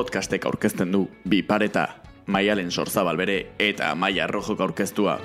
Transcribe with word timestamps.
podcastek 0.00 0.46
aurkezten 0.48 0.94
du 0.94 1.02
bi 1.28 1.42
pareta, 1.44 1.82
maialen 2.32 2.70
sorzabal 2.72 3.18
bere 3.20 3.36
eta 3.60 3.92
maia 3.98 4.30
rojok 4.30 4.62
aurkeztua. 4.64 5.18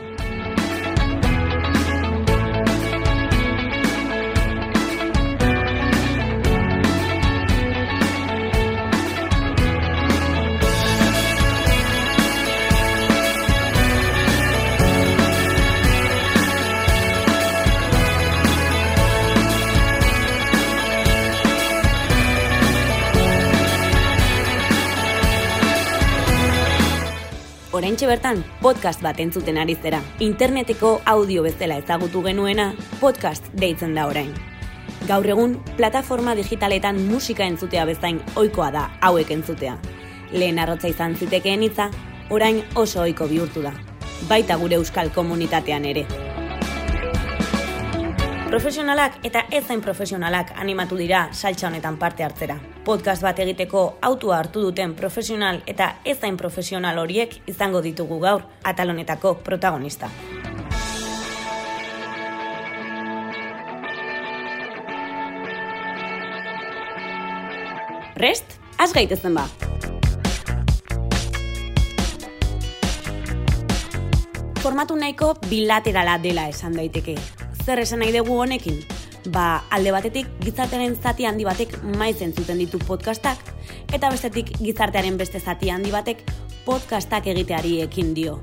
Oraintxe 27.85 28.07
bertan 28.09 28.39
podcast 28.66 29.03
bat 29.05 29.20
entzuten 29.21 29.59
ari 29.62 29.75
zera. 29.77 29.99
Interneteko 30.25 31.03
audio 31.05 31.44
bezala 31.45 31.77
ezagutu 31.84 32.23
genuena 32.25 32.71
podcast 32.98 33.45
deitzen 33.61 33.94
da 33.94 34.08
orain. 34.09 34.31
Gaur 35.05 35.30
egun, 35.30 35.53
plataforma 35.77 36.34
digitaletan 36.34 37.03
musika 37.05 37.45
entzutea 37.45 37.85
bezain 37.85 38.23
ohikoa 38.34 38.71
da 38.73 38.89
hauek 39.05 39.38
entzutea. 39.38 39.77
Lehen 40.34 40.58
arrotza 40.58 40.89
izan 40.89 41.14
zitekeen 41.14 41.69
hitza, 41.69 41.92
orain 42.33 42.64
oso 42.73 43.05
ohiko 43.05 43.30
bihurtu 43.30 43.61
da. 43.61 43.77
Baita 44.25 44.58
gure 44.58 44.81
euskal 44.81 45.14
komunitatean 45.14 45.86
ere. 45.86 46.08
Profesionalak 48.56 49.17
eta 49.28 49.42
ez 49.52 49.66
zain 49.67 49.81
profesionalak 49.84 50.53
animatu 50.56 50.95
dira 50.95 51.25
saltza 51.34 51.67
honetan 51.67 51.98
parte 52.00 52.23
hartzera. 52.23 52.56
Podcast 52.88 53.20
bat 53.22 53.42
egiteko 53.44 53.98
autua 54.00 54.38
hartu 54.38 54.61
duten 54.64 54.94
profesional 54.95 55.59
eta 55.67 55.89
ez 56.06 56.16
zain 56.22 56.38
profesional 56.39 57.02
horiek 57.03 57.36
izango 57.52 57.81
ditugu 57.83 58.22
gaur 58.23 58.45
atalonetako 58.64 59.33
protagonista. 59.44 60.08
Rest, 68.16 68.56
az 68.78 68.94
gaitezen 68.94 69.36
ba! 69.36 69.50
Formatu 74.64 74.95
nahiko 74.95 75.36
bilaterala 75.50 76.22
dela 76.23 76.48
esan 76.48 76.80
daiteke. 76.80 77.20
Zer 77.66 77.80
esan 77.81 78.03
nahi 78.03 78.11
dugu 78.13 78.35
honekin? 78.38 78.83
Ba, 79.33 79.63
alde 79.73 79.89
batetik 79.89 80.27
gizartearen 80.44 80.94
zati 81.02 81.25
handi 81.25 81.47
batek 81.47 81.71
maizen 81.97 82.30
zuten 82.30 82.59
ditu 82.61 82.77
podcastak, 82.77 83.39
eta 83.89 84.11
bestetik 84.13 84.52
gizartearen 84.59 85.17
beste 85.17 85.41
zati 85.41 85.71
handi 85.73 85.89
batek 85.89 86.21
podcastak 86.67 87.25
egiteari 87.33 87.80
ekin 87.81 88.13
dio. 88.13 88.36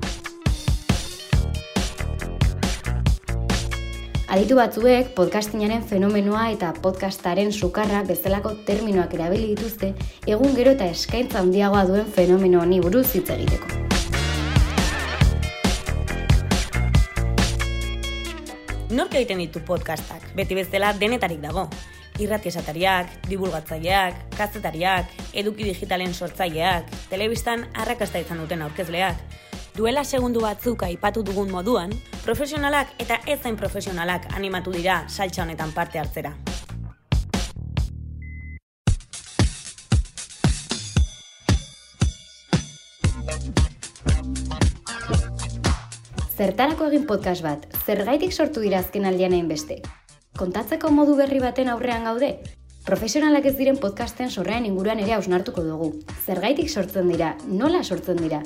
Aditu 4.33 4.57
batzuek 4.59 5.13
podcastinaren 5.15 5.85
fenomenoa 5.87 6.49
eta 6.51 6.73
podcastaren 6.83 7.53
sukarra 7.53 8.01
bezalako 8.03 8.57
terminoak 8.67 9.13
erabili 9.15 9.53
dituzte 9.53 9.93
egun 10.27 10.57
gero 10.57 10.75
eta 10.75 10.89
eskaintza 10.91 11.39
handiagoa 11.45 11.85
duen 11.87 12.11
fenomeno 12.11 12.65
honi 12.65 12.81
buruz 12.83 13.07
hitz 13.13 13.29
egiteko. 13.37 13.82
Nork 18.93 19.15
egiten 19.17 19.39
ditu 19.41 19.57
podcastak? 19.65 20.21
Beti 20.37 20.53
bezala 20.53 20.91
denetarik 20.93 21.39
dago. 21.41 21.63
Irrati 22.21 22.51
esatariak, 22.51 23.09
divulgatzaileak, 23.25 24.19
kazetariak, 24.37 25.09
eduki 25.33 25.65
digitalen 25.65 26.13
sortzaileak, 26.13 26.91
telebistan 27.09 27.65
arrakasta 27.73 28.21
izan 28.21 28.43
duten 28.43 28.61
aurkezleak. 28.61 29.17
Duela 29.73 30.03
segundu 30.05 30.43
batzuk 30.45 30.85
aipatu 30.85 31.23
dugun 31.25 31.49
moduan, 31.49 31.95
profesionalak 32.21 32.93
eta 33.01 33.17
ez 33.25 33.39
zain 33.41 33.57
profesionalak 33.57 34.29
animatu 34.37 34.75
dira 34.77 35.07
saltza 35.09 35.41
honetan 35.41 35.73
parte 35.73 35.97
hartzera. 35.97 36.35
Zertarako 46.43 46.89
egin 46.89 47.05
podcast 47.07 47.39
bat, 47.45 47.61
zergaitik 47.87 48.33
sortu 48.35 48.59
dira 48.59 48.81
azken 48.83 49.05
aldean 49.07 49.31
egin 49.31 49.45
beste? 49.47 49.77
Kontatzeko 50.35 50.89
modu 50.91 51.13
berri 51.15 51.37
baten 51.39 51.69
aurrean 51.71 52.03
gaude? 52.03 52.33
Profesionalak 52.83 53.45
ez 53.47 53.53
diren 53.55 53.77
podcasten 53.79 54.27
sorrean 54.27 54.65
inguruan 54.67 54.99
ere 54.99 55.13
hausnartuko 55.15 55.63
dugu. 55.63 55.87
Zergaitik 56.25 56.67
sortzen 56.67 57.07
dira, 57.07 57.29
nola 57.47 57.79
sortzen 57.83 58.19
dira? 58.19 58.41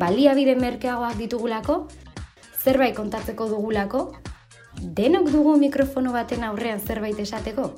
Baliabide 0.00 0.54
merkeagoak 0.56 1.18
ditugulako? 1.18 1.76
Zerbait 2.62 2.96
kontatzeko 2.96 3.50
dugulako? 3.50 4.06
Denok 4.80 5.28
dugu 5.34 5.58
mikrofono 5.60 6.14
baten 6.16 6.48
aurrean 6.48 6.80
zerbait 6.80 7.20
esateko? 7.26 7.74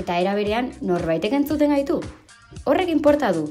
Eta 0.00 0.16
era 0.24 0.32
berean 0.38 0.72
norbaitek 0.80 1.36
entzuten 1.42 1.76
gaitu? 1.76 2.00
Horrek 2.64 2.96
inporta 2.96 3.34
du. 3.36 3.44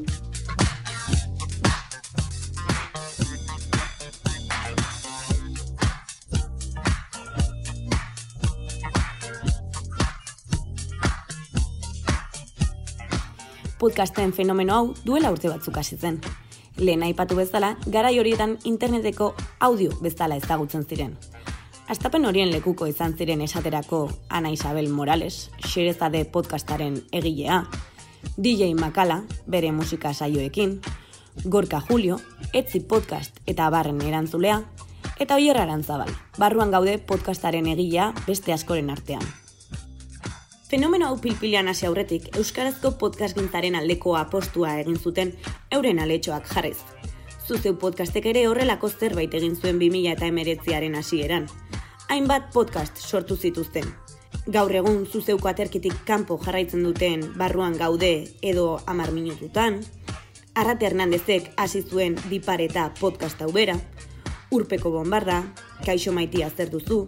Podcasten 13.80 14.34
fenomeno 14.34 14.76
hau 14.76 14.94
duela 15.06 15.32
urte 15.32 15.50
batzuk 15.50 15.78
hasi 15.80 15.98
zen. 15.98 16.20
Lehen 16.78 17.04
aipatu 17.04 17.36
bezala, 17.40 17.78
garai 17.88 18.18
horietan 18.20 18.58
interneteko 18.64 19.34
audio 19.60 19.96
bezala 20.04 20.36
ezagutzen 20.36 20.86
ziren. 20.86 21.16
Astapen 21.90 22.28
horien 22.30 22.52
lekuko 22.52 22.86
izan 22.86 23.16
ziren 23.18 23.42
esaterako 23.42 24.04
Ana 24.30 24.52
Isabel 24.52 24.92
Morales, 24.94 25.50
xerezade 25.66 26.26
podcastaren 26.26 27.00
egilea, 27.12 27.64
DJ 28.38 28.76
Makala, 28.78 29.24
bere 29.48 29.72
musika 29.72 30.14
saioekin, 30.14 30.82
Gorka 31.46 31.80
Julio, 31.80 32.20
Etzi 32.54 32.82
Podcast 32.82 33.40
eta 33.48 33.70
Barren 33.72 34.02
erantzulea, 34.02 34.62
eta 35.20 35.36
Oier 35.36 35.58
Arantzabal, 35.58 36.12
barruan 36.38 36.72
gaude 36.72 36.98
podcastaren 37.00 37.68
egilea 37.74 38.14
beste 38.28 38.54
askoren 38.54 38.90
artean. 38.90 39.24
Fenomeno 40.70 41.08
hau 41.08 41.16
pilpilean 41.18 41.68
hasi 41.68 41.88
aurretik, 41.88 42.28
Euskarazko 42.38 42.92
podcast 43.02 43.34
gintzaren 43.34 43.74
aldeko 43.74 44.12
apostua 44.20 44.76
egin 44.78 45.00
zuten 45.02 45.32
euren 45.74 45.98
aletxoak 46.04 46.46
jarrez. 46.52 46.76
Zuzeu 47.48 47.72
podcastek 47.82 48.28
ere 48.30 48.44
horrelako 48.46 48.92
zerbait 48.92 49.34
egin 49.34 49.56
zuen 49.58 49.80
2000 49.82 50.12
eta 50.12 50.28
emeretziaren 50.30 50.98
hasieran. 51.00 51.48
Hainbat 52.14 52.52
podcast 52.54 53.02
sortu 53.02 53.34
zituzten. 53.36 53.88
Gaur 54.46 54.76
egun 54.78 55.08
zuzeuko 55.08 55.50
aterkitik 55.50 56.04
kanpo 56.06 56.38
jarraitzen 56.44 56.86
duten 56.86 57.26
barruan 57.42 57.74
gaude 57.82 58.12
edo 58.44 58.68
amar 58.86 59.10
minututan. 59.12 59.82
Arrate 60.54 60.86
Hernandezek 60.86 61.50
hasi 61.58 61.82
zuen 61.82 62.20
bipareta 62.30 62.92
podcast 63.02 63.42
hau 63.42 63.50
bera. 63.58 63.74
Urpeko 64.54 64.94
bombarda, 65.00 65.42
kaixo 65.82 66.14
maitia 66.14 66.54
zer 66.54 66.70
duzu, 66.70 67.08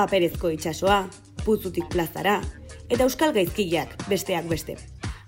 paperezko 0.00 0.48
itsasoa, 0.56 1.02
puzutik 1.44 1.92
plazara, 1.92 2.40
eta 2.92 3.06
euskal 3.08 3.32
gaizkileak 3.32 3.94
besteak 4.10 4.48
beste. 4.50 4.76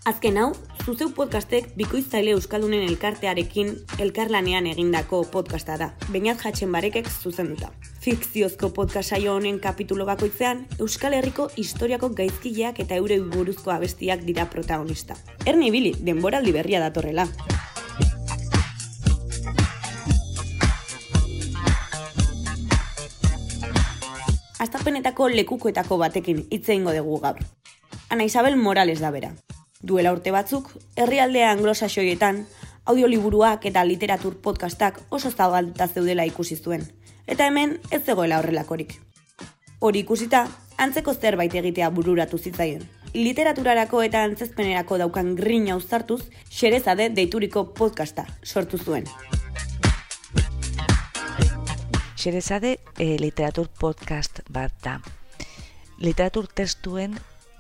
Azken 0.04 0.36
hau, 0.36 0.50
zuzeu 0.84 1.08
podcastek 1.16 1.70
bikoiztaile 1.78 2.34
euskaldunen 2.37 2.82
elkartearekin 2.90 3.70
elkarlanean 4.05 4.66
egindako 4.69 5.22
podcasta 5.32 5.78
da, 5.81 5.88
bainat 6.12 6.44
jatzen 6.44 6.75
barekek 6.76 7.08
zuzenduta. 7.08 7.70
Fikziozko 8.05 8.69
podcast 8.76 9.16
saio 9.16 9.32
honen 9.38 9.62
kapitulo 9.64 10.05
bakoitzean, 10.05 10.66
Euskal 10.76 11.16
Herriko 11.16 11.49
historiako 11.56 12.12
gaizkileak 12.20 12.84
eta 12.84 13.00
eure 13.00 13.16
buruzko 13.32 13.72
abestiak 13.72 14.28
dira 14.28 14.44
protagonista. 14.52 15.16
Erne 15.46 15.72
ibili, 15.72 15.94
denboraldi 16.05 16.52
berria 16.52 16.84
datorrela. 16.84 17.25
Astapenetako 25.14 25.37
lekukoetako 25.37 25.96
batekin 25.99 26.38
hitz 26.50 26.69
egingo 26.69 26.93
dugu 26.93 27.20
gaur. 27.22 27.38
Ana 28.11 28.25
Isabel 28.25 28.56
Morales 28.56 28.99
da 28.99 29.12
bera. 29.14 29.31
Duela 29.81 30.11
urte 30.12 30.32
batzuk, 30.34 30.72
herrialdea 30.96 31.52
anglosaxoietan, 31.52 32.46
audioliburuak 32.84 33.64
eta 33.64 33.84
literatur 33.84 34.34
podcastak 34.43 34.99
oso 35.11 35.31
zabalduta 35.31 35.87
zeudela 35.87 36.25
ikusi 36.26 36.56
zuen. 36.56 36.82
Eta 37.28 37.46
hemen 37.46 37.78
ez 37.93 38.02
zegoela 38.02 38.40
horrelakorik. 38.40 38.99
Hori 39.78 40.02
ikusita, 40.02 40.49
antzeko 40.78 41.14
zerbait 41.14 41.55
egitea 41.55 41.90
bururatu 41.90 42.38
zitzaien. 42.38 42.82
Literaturarako 43.14 44.02
eta 44.02 44.25
antzezpenerako 44.25 44.99
daukan 44.99 45.37
grina 45.37 45.76
uztartuz, 45.76 46.25
xerezade 46.50 47.08
deituriko 47.14 47.69
podcasta 47.72 48.26
sortu 48.43 48.78
zuen. 48.82 49.06
Xerezade 52.25 52.81
e, 52.97 53.19
literatur 53.21 53.69
podcast 53.69 54.41
bat 54.49 54.73
da. 54.81 54.94
Literatur 56.00 56.47
testuen 56.49 57.19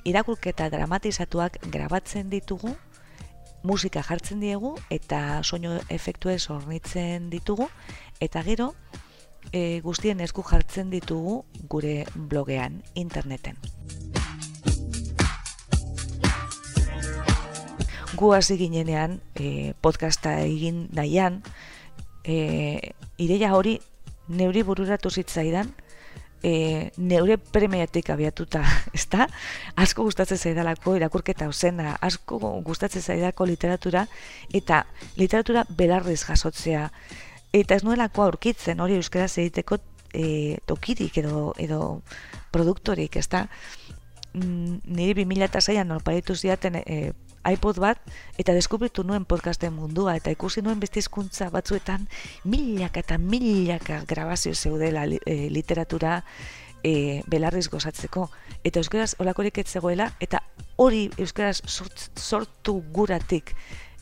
irakurketa 0.08 0.70
dramatizatuak 0.72 1.58
grabatzen 1.68 2.30
ditugu 2.32 2.72
musika 3.60 4.00
jartzen 4.00 4.40
diegu 4.40 4.72
eta 4.88 5.42
soinu 5.44 5.76
efektuez 5.92 6.48
hornitzen 6.48 7.28
ditugu 7.28 7.68
eta 8.24 8.40
gero 8.48 8.72
e, 9.52 9.84
guztien 9.84 10.24
esku 10.24 10.40
jartzen 10.40 10.88
ditugu 10.88 11.42
gure 11.68 12.08
blogean, 12.16 12.80
interneten. 12.94 13.60
Gu 18.16 18.32
hasi 18.32 18.56
ginenean 18.56 19.20
e, 19.36 19.74
podcasta 19.84 20.38
egin 20.40 20.86
nahian, 20.96 21.42
e, 22.24 22.94
ideia 23.20 23.52
hori 23.52 23.82
neuri 24.28 24.62
bururatu 24.62 25.10
zitzaidan, 25.10 25.72
e, 26.44 26.90
neure 26.96 27.38
premiatik 27.38 28.10
abiatuta, 28.10 28.62
ezta? 28.98 29.26
Asko 29.80 30.04
gustatzen 30.04 30.38
zaidalako 30.38 30.96
irakurketa 30.98 31.48
ozena, 31.48 31.96
asko 32.04 32.38
gustatzen 32.66 33.02
zaidako 33.02 33.48
literatura, 33.48 34.06
eta 34.52 34.84
literatura 35.16 35.64
belarriz 35.68 36.20
jasotzea, 36.28 36.90
eta 37.54 37.78
ez 37.78 37.84
nuelako 37.86 38.28
aurkitzen 38.28 38.80
hori 38.80 38.98
euskaraz 39.00 39.32
egiteko 39.38 39.80
e, 40.12 40.58
tokirik 40.66 41.18
edo, 41.24 41.52
edo 41.58 41.80
produktorik, 42.52 43.16
ezta? 43.16 43.48
Mm, 44.34 44.80
niri 44.84 45.24
2006an 45.24 45.88
norparitu 45.88 46.34
ziaten 46.34 46.80
e, 46.82 47.12
iPod 47.48 47.78
bat, 47.82 48.00
eta 48.38 48.54
deskubritu 48.56 49.04
nuen 49.04 49.24
podcasten 49.28 49.74
mundua, 49.74 50.16
eta 50.16 50.32
ikusi 50.34 50.62
nuen 50.62 50.80
beste 50.80 51.02
hizkuntza 51.02 51.50
batzuetan 51.54 52.08
milaka 52.44 53.00
eta 53.04 53.18
milaka 53.18 54.02
grabazio 54.08 54.54
zeudela 54.54 55.04
e, 55.06 55.36
literatura 55.50 56.22
e, 56.82 57.22
belarriz 57.26 57.68
gozatzeko. 57.68 58.28
Eta 58.64 58.80
euskaraz 58.80 59.14
olakorik 59.18 59.58
ez 59.58 59.68
zegoela, 59.68 60.10
eta 60.20 60.42
hori 60.76 61.08
euskaraz 61.18 61.60
sortu 62.16 62.80
guratik 62.92 63.54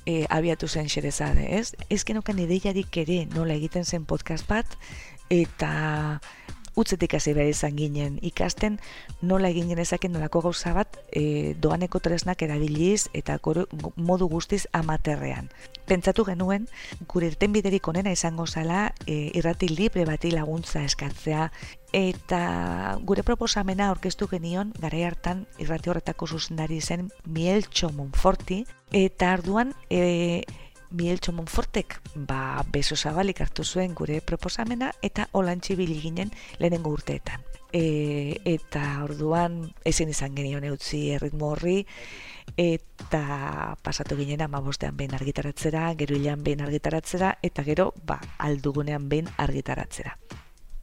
e, 0.07 0.27
abiatu 0.29 0.69
zen 0.69 0.89
xerezade, 0.89 1.47
ez? 1.59 1.73
Ez 1.89 2.03
genokan 2.05 2.39
ideiarik 2.43 2.97
ere 3.05 3.25
nola 3.35 3.55
egiten 3.55 3.85
zen 3.85 4.05
podcast 4.05 4.49
bat, 4.51 4.79
eta 5.31 6.21
utzetik 6.77 7.15
hasi 7.15 7.35
behar 7.37 7.51
izan 7.51 7.77
ginen 7.77 8.19
ikasten 8.23 8.79
nola 9.21 9.51
egin 9.53 9.69
genezaken 9.73 10.13
nolako 10.13 10.43
gauza 10.49 10.73
bat 10.77 10.99
e, 11.11 11.55
doaneko 11.61 12.01
tresnak 12.01 12.43
erabiliz 12.43 13.09
eta 13.13 13.39
modu 13.97 14.29
guztiz 14.29 14.67
amaterrean. 14.73 15.51
Pentsatu 15.87 16.25
genuen, 16.25 16.69
gure 17.09 17.29
irten 17.33 17.53
biderik 17.53 17.89
onena 17.89 18.13
izango 18.13 18.47
zala 18.47 18.93
e, 19.07 19.31
irrati 19.35 19.69
libre 19.69 20.07
bati 20.09 20.31
laguntza 20.31 20.85
eskatzea 20.85 21.51
eta 21.93 22.99
gure 23.05 23.23
proposamena 23.23 23.91
aurkeztu 23.93 24.27
genion 24.31 24.73
gara 24.81 25.07
hartan 25.07 25.47
irrati 25.61 25.91
horretako 25.91 26.27
zuzendari 26.27 26.81
zen 26.81 27.11
Mieltxo 27.27 27.91
Monforti 27.93 28.65
eta 28.93 29.33
arduan 29.33 29.75
e, 29.91 30.45
Mieltxo 30.93 31.33
Monfortek 31.33 32.01
ba, 32.15 32.63
beso 32.73 32.97
zabalik 32.97 33.41
hartu 33.41 33.65
zuen 33.65 33.95
gure 33.95 34.21
proposamena 34.21 34.93
eta 35.03 35.29
olantzi 35.33 35.75
ginen 35.77 36.31
lehenengo 36.59 36.91
urteetan. 36.91 37.41
E, 37.73 38.37
eta 38.45 39.03
orduan 39.03 39.73
ezin 39.85 40.11
izan 40.13 40.35
genion 40.37 40.65
eutzi 40.65 41.11
erritmo 41.11 41.49
horri 41.55 41.87
eta 42.57 43.77
pasatu 43.83 44.17
ginen 44.17 44.43
amabostean 44.43 44.97
behin 44.97 45.15
argitaratzera, 45.15 45.95
gero 45.95 46.17
hilan 46.17 46.45
behin 46.45 46.61
argitaratzera 46.61 47.39
eta 47.43 47.65
gero 47.65 47.95
ba, 48.05 48.21
aldugunean 48.39 49.09
behin 49.09 49.29
argitaratzera. 49.39 50.19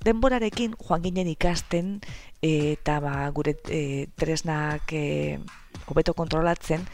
Denborarekin 0.03 0.75
joan 0.79 1.03
ginen 1.03 1.27
ikasten 1.27 1.99
eta 2.41 2.99
ba, 3.03 3.29
gure 3.35 3.57
e, 3.67 4.07
tresnak 4.15 4.93
e, 4.93 5.39
hobeto 5.89 6.13
kontrolatzen 6.13 6.85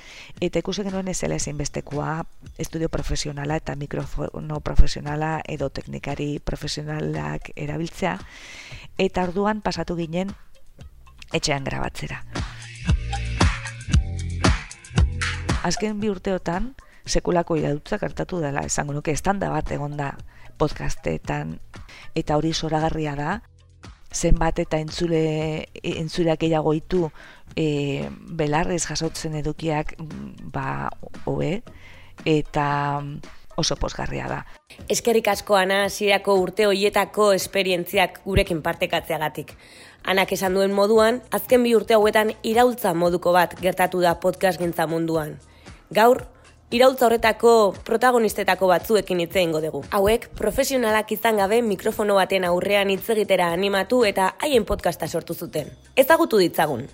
eta 0.41 0.59
ikusi 0.59 0.85
genuen 0.87 1.07
ez 1.11 1.17
zela 1.17 1.35
ezinbestekoa 1.35 2.23
estudio 2.57 2.89
profesionala 2.89 3.57
eta 3.59 3.75
mikrofono 3.75 4.59
profesionala 4.61 5.41
edo 5.47 5.69
teknikari 5.69 6.39
profesionalak 6.39 7.51
erabiltzea. 7.55 8.17
Eta 8.97 9.23
orduan 9.27 9.61
pasatu 9.61 9.95
ginen 9.99 10.31
etxean 11.33 11.63
grabatzera. 11.63 12.21
Azken 15.65 15.99
bi 15.99 16.09
urteotan 16.13 16.75
sekulako 17.05 17.57
iradutza 17.57 17.97
kartatu 18.01 18.39
dela, 18.41 18.65
esango 18.65 18.93
nuke 18.93 19.13
estanda 19.13 19.49
bat 19.49 19.71
egonda 19.71 20.13
podcastetan. 20.57 21.59
Eta 22.15 22.37
hori 22.37 22.53
zoragarria 22.53 23.15
da. 23.17 23.41
Zenbat 24.15 24.61
eta 24.63 24.79
entzule 24.79 25.21
entzuleak 25.83 26.39
gehiago 26.39 26.71
ditu 26.77 27.09
e, 27.55 28.09
belarrez 28.11 28.83
jasotzen 28.85 29.35
edukiak 29.41 29.95
mm, 29.97 30.51
ba 30.53 30.89
hobe 31.25 31.61
eta 32.25 32.67
oso 33.55 33.75
posgarria 33.79 34.27
da. 34.27 34.43
Eskerrik 34.91 35.27
asko 35.31 35.55
ana 35.55 35.85
hasierako 35.85 36.35
urte 36.41 36.67
hoietako 36.67 37.31
esperientziak 37.33 38.21
gurekin 38.25 38.61
partekatzeagatik. 38.61 39.55
Anak 40.03 40.31
esan 40.35 40.53
duen 40.53 40.73
moduan, 40.75 41.21
azken 41.31 41.63
bi 41.63 41.73
urte 41.75 41.95
hauetan 41.95 42.35
iraultza 42.43 42.93
moduko 42.93 43.33
bat 43.33 43.55
gertatu 43.61 44.03
da 44.03 44.19
podcast 44.19 44.61
gintza 44.61 44.85
munduan. 44.87 45.37
Gaur, 45.89 46.25
iraultza 46.75 47.07
horretako 47.07 47.73
protagonistetako 47.87 48.69
batzuekin 48.69 49.23
hitze 49.23 49.39
eingo 49.41 49.63
dugu. 49.63 49.85
Hauek 49.95 50.29
profesionalak 50.37 51.15
izan 51.15 51.41
gabe 51.41 51.61
mikrofono 51.61 52.19
baten 52.19 52.45
aurrean 52.45 52.91
hitz 52.91 53.07
egitera 53.15 53.51
animatu 53.55 54.03
eta 54.05 54.35
haien 54.43 54.65
podcasta 54.65 55.07
sortu 55.07 55.33
zuten. 55.33 55.71
Ezagutu 55.95 56.37
ditzagun. 56.43 56.87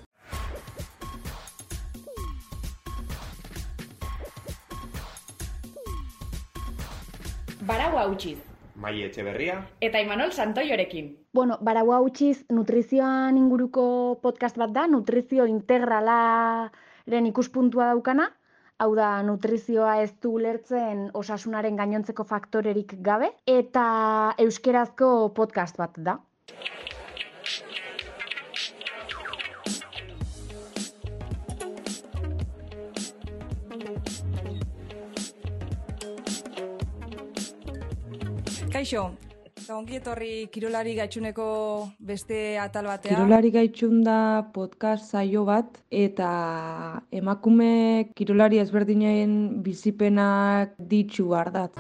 Baragua 7.72 8.02
utziz. 8.12 8.36
Mai 8.76 8.98
Etxeberria 9.06 9.54
eta 9.80 10.00
Imanol 10.04 10.34
Santoiorekin. 10.36 11.06
Bueno, 11.32 11.56
Baragua 11.64 12.02
utziz 12.04 12.42
nutrizioan 12.52 13.38
inguruko 13.40 13.86
podcast 14.20 14.60
bat 14.60 14.74
da, 14.76 14.84
nutrizio 14.92 15.46
integralaren 15.48 17.30
ikuspuntua 17.30 17.88
daukana, 17.94 18.28
hau 18.76 18.90
da 19.00 19.14
nutrizioa 19.24 20.02
ez 20.04 20.12
du 20.20 20.34
ulertzen 20.42 21.08
osasunaren 21.16 21.80
gainontzeko 21.80 22.28
faktorerik 22.28 22.98
gabe, 23.08 23.32
eta 23.48 23.86
euskerazko 24.48 25.32
podcast 25.40 25.80
bat 25.80 25.96
da. 26.10 26.20
Kaixo, 38.72 39.10
Eta 39.52 39.76
ongi 39.76 39.98
etorri 40.00 40.48
Kirolari 40.48 40.94
Gaitxuneko 40.96 41.46
beste 42.08 42.38
atal 42.58 42.88
batean. 42.88 43.18
Kirolari 43.18 43.52
Gaitxun 43.52 44.00
da 44.06 44.48
podcast 44.56 45.12
saio 45.12 45.44
bat 45.46 45.76
eta 45.92 46.30
emakume 47.12 48.12
kirolari 48.16 48.62
ezberdinen 48.64 49.36
bizipenak 49.66 50.74
ditxu 50.94 51.36
ardat. 51.36 51.76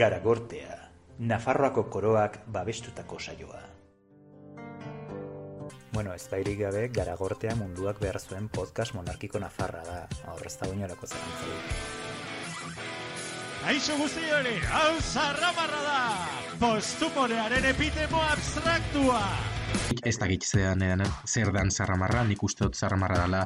Garagortea, 0.00 0.80
Nafarroako 1.20 1.84
koroak 1.92 2.40
babestutako 2.48 3.20
saioa. 3.20 3.60
Bueno, 5.92 6.14
ez 6.14 6.24
bairik 6.32 6.58
gabe, 6.64 6.88
Garagortea 6.88 7.54
munduak 7.60 8.00
behar 8.00 8.18
zuen 8.18 8.48
podcast 8.48 8.96
monarkiko 8.96 9.38
Nafarra 9.38 9.84
da. 9.86 10.00
Horrez 10.32 10.56
da 10.58 10.72
guinorako 10.72 11.06
Aixo 13.64 13.94
guzti 13.96 14.26
hori, 14.28 14.58
hau 14.76 14.98
zarramarra 15.00 15.78
da! 15.80 16.00
Postumorearen 16.60 17.64
epitemo 17.70 18.18
abstraktua! 18.20 19.22
Ez 20.04 20.18
da 20.20 20.26
gitzean 20.28 20.82
edan 20.84 21.04
zer 21.24 21.48
dan 21.54 21.72
zarramarra, 21.72 22.26
nik 22.28 22.42
uste 22.44 22.66
dut 22.66 22.76
zarramarra 22.76 23.22
dela 23.22 23.40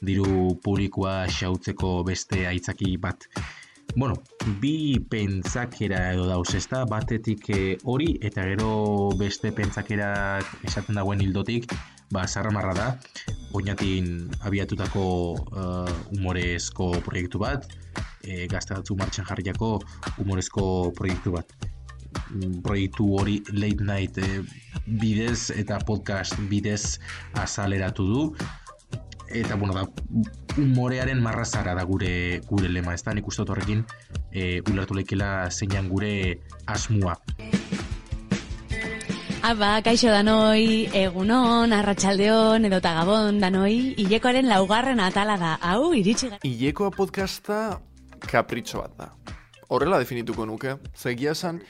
diru 0.00 0.54
publikoa 0.64 1.26
xautzeko 1.28 1.90
beste 2.08 2.46
aitzaki 2.48 2.94
bat. 3.02 3.26
Bueno, 3.92 4.16
bi 4.62 4.96
pentsakera 5.12 6.00
edo 6.14 6.24
dauz 6.30 6.48
ez 6.56 6.64
da, 6.70 6.86
batetik 6.88 7.50
eh, 7.52 7.76
hori 7.84 8.14
eta 8.24 8.46
gero 8.48 8.70
beste 9.20 9.52
pentsakera 9.52 10.38
esaten 10.64 10.96
dagoen 10.96 11.20
hildotik, 11.20 11.68
ba, 12.08 12.24
zarramarra 12.24 12.72
da, 12.72 12.88
oinatin 13.52 14.30
abiatutako 14.48 15.04
uh, 15.36 15.92
humorezko 16.14 16.88
proiektu 17.04 17.44
bat, 17.44 17.68
e, 18.28 18.46
gazte 18.46 18.76
batzu 18.76 18.96
martxan 18.98 19.26
jarriako 19.28 19.78
humorezko 20.18 20.92
proiektu 20.96 21.34
bat. 21.38 21.52
Mm, 22.32 22.60
proiektu 22.64 23.08
hori 23.16 23.38
late 23.52 23.84
night 23.84 24.18
e, 24.20 24.42
bidez 25.00 25.50
eta 25.56 25.80
podcast 25.88 26.38
bidez 26.50 26.98
azaleratu 27.34 28.08
du. 28.08 28.24
Eta, 29.28 29.58
bueno, 29.60 29.74
da, 29.76 29.84
humorearen 30.56 31.20
marrazara 31.20 31.74
da 31.76 31.84
gure 31.84 32.40
gure 32.48 32.68
lema, 32.72 32.94
ez 32.96 33.02
da, 33.04 33.12
nik 33.12 33.26
uste 33.28 33.44
horrekin 33.44 33.84
e, 34.32 34.60
ulertu 34.70 34.96
lekela 34.96 35.50
zeinan 35.50 35.90
gure 35.92 36.12
asmua. 36.66 37.18
Aba, 39.48 39.78
kaixo 39.84 40.10
danoi, 40.10 40.88
egunon, 40.98 41.72
arratsaldeon 41.72 42.66
edo 42.68 42.80
tagabon 42.84 43.38
danoi, 43.40 43.94
hilekoaren 44.00 44.48
laugarren 44.50 45.00
atala 45.00 45.36
da. 45.40 45.52
Hau, 45.62 45.92
iritsi 45.96 46.32
gara. 46.32 46.42
Hilekoa 46.44 46.90
podcasta 46.96 47.60
kapritxo 48.20 48.82
bat 48.82 48.96
da. 48.98 49.34
Horrela 49.68 49.98
definituko 50.00 50.46
nuke. 50.48 50.76
Zegia 50.96 51.34
esan, 51.36 51.60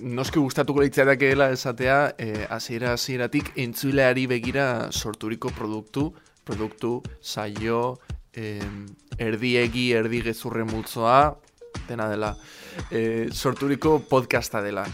noski 0.00 0.38
gustatuko 0.38 0.82
litzaidakeela 0.84 1.50
esatea, 1.54 2.14
eh, 2.18 2.46
hasiera 2.50 2.92
hasieratik 2.92 3.52
entzuleari 3.56 4.26
begira 4.26 4.92
sorturiko 4.92 5.50
produktu, 5.50 6.12
produktu, 6.44 7.02
saio, 7.20 7.98
eh, 8.32 8.62
erdiegi, 9.18 9.92
erdi 9.92 10.22
gezurre 10.22 10.64
multzoa, 10.64 11.38
dena 11.88 12.08
dela, 12.08 12.36
eh, 12.90 13.28
sorturiko 13.32 13.98
podcasta 14.08 14.62
dela. 14.62 14.86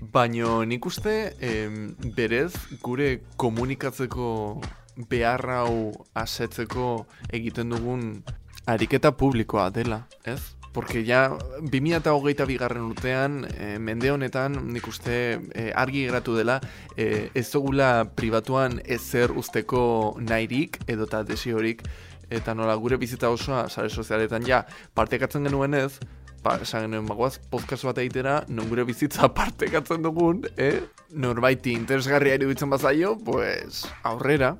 Baino 0.00 0.64
nik 0.64 0.84
uste 0.86 1.34
em, 1.40 1.94
berez 2.16 2.52
gure 2.82 3.22
komunikatzeko 3.36 4.60
behar 5.08 5.44
hau 5.50 5.92
asetzeko 6.14 7.06
egiten 7.32 7.70
dugun 7.70 8.24
ariketa 8.66 9.12
publikoa 9.16 9.70
dela, 9.70 10.06
ez? 10.24 10.40
Porque 10.72 11.04
ja, 11.04 11.36
2008 11.60 12.46
bigarren 12.48 12.86
urtean, 12.88 13.42
e, 13.58 13.76
mende 13.78 14.10
honetan, 14.10 14.56
nik 14.72 14.86
uste 14.88 15.16
e, 15.52 15.66
argi 15.76 16.06
geratu 16.06 16.36
dela, 16.38 16.60
e, 16.96 17.28
ez 17.36 17.50
dugula 17.52 18.06
pribatuan 18.16 18.80
ezer 18.84 19.34
usteko 19.36 20.16
nahirik 20.16 20.80
edota 20.88 21.20
desiorik, 21.28 21.84
eta 22.32 22.54
nola 22.56 22.74
gure 22.80 22.96
bizita 22.96 23.28
osoa 23.28 23.66
sare 23.68 23.90
sozialetan 23.92 24.48
ja 24.48 24.62
partekatzen 24.96 25.44
genuen 25.44 25.76
ez, 25.76 25.98
ba, 26.42 26.56
esan 26.64 26.86
genuen 26.86 27.06
bagoaz, 27.06 27.36
podcast 27.52 27.84
bat 27.86 28.00
egitera, 28.02 28.40
non 28.48 28.70
gure 28.70 28.86
bizitza 28.88 29.28
partekatzen 29.40 30.02
dugun, 30.08 30.42
eh? 30.56 30.80
Norbaiti 31.12 31.76
interesgarria 31.76 32.38
iruditzen 32.40 32.72
bazaio, 32.72 33.18
pues, 33.24 33.84
aurrera. 34.08 34.56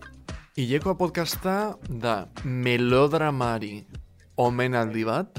Ilekoa 0.52 0.98
podcasta 1.00 1.78
da 1.88 2.26
melodramari 2.44 3.86
omenaldi 4.36 5.04
bat, 5.08 5.38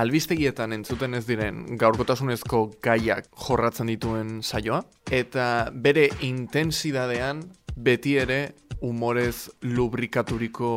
albistegietan 0.00 0.72
entzuten 0.72 1.18
ez 1.18 1.26
diren 1.28 1.76
gaurkotasunezko 1.76 2.62
gaiak 2.80 3.28
jorratzen 3.44 3.92
dituen 3.92 4.38
saioa, 4.40 4.80
eta 5.12 5.68
bere 5.74 6.06
intensidadean 6.24 7.42
beti 7.76 8.14
ere 8.22 8.38
umorez 8.80 9.50
lubrikaturiko 9.60 10.70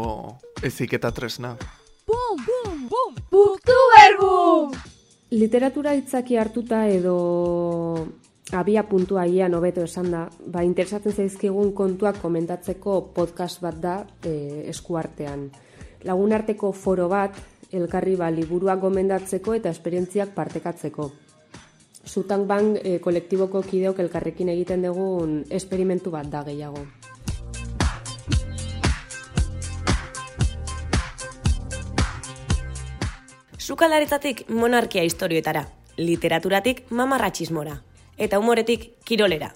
eziketa 0.68 1.13
tresna. 1.16 1.56
Bum, 2.12 2.44
bum, 2.44 2.88
bum, 2.92 3.16
Booktuber 3.32 4.20
Literatura 5.32 5.96
hitzaki 5.96 6.36
hartuta 6.36 6.90
edo 6.92 7.16
abia 8.51 8.84
puntua 8.84 9.25
ian 9.27 9.53
hobeto 9.55 9.84
esan 9.88 10.12
da, 10.12 10.25
ba, 10.48 10.63
interesatzen 10.67 11.13
zaizkigun 11.15 11.72
kontuak 11.74 12.20
komentatzeko 12.22 13.13
podcast 13.15 13.62
bat 13.63 13.77
da 13.79 13.96
e, 14.24 14.67
eskuartean. 14.70 15.48
Lagunarteko 16.03 16.72
foro 16.75 17.08
bat, 17.08 17.38
elkarri 17.72 18.17
ba, 18.20 18.29
liburuak 18.31 18.81
gomendatzeko 18.81 19.55
eta 19.55 19.72
esperientziak 19.72 20.34
partekatzeko. 20.36 21.12
Zutan 22.05 22.48
bang 22.48 22.75
e, 22.81 22.98
kolektiboko 23.00 23.62
kideok 23.63 24.01
elkarrekin 24.03 24.50
egiten 24.50 24.84
dugun 24.84 25.43
esperimentu 25.50 26.12
bat 26.12 26.27
da 26.27 26.43
gehiago. 26.43 26.84
Sukalaritzatik 33.62 34.50
monarkia 34.50 35.05
historioetara, 35.05 35.62
literaturatik 36.01 36.89
mamarratxismora, 36.91 37.77
eta 38.22 38.40
humoretik 38.40 38.92
kirolera. 39.04 39.51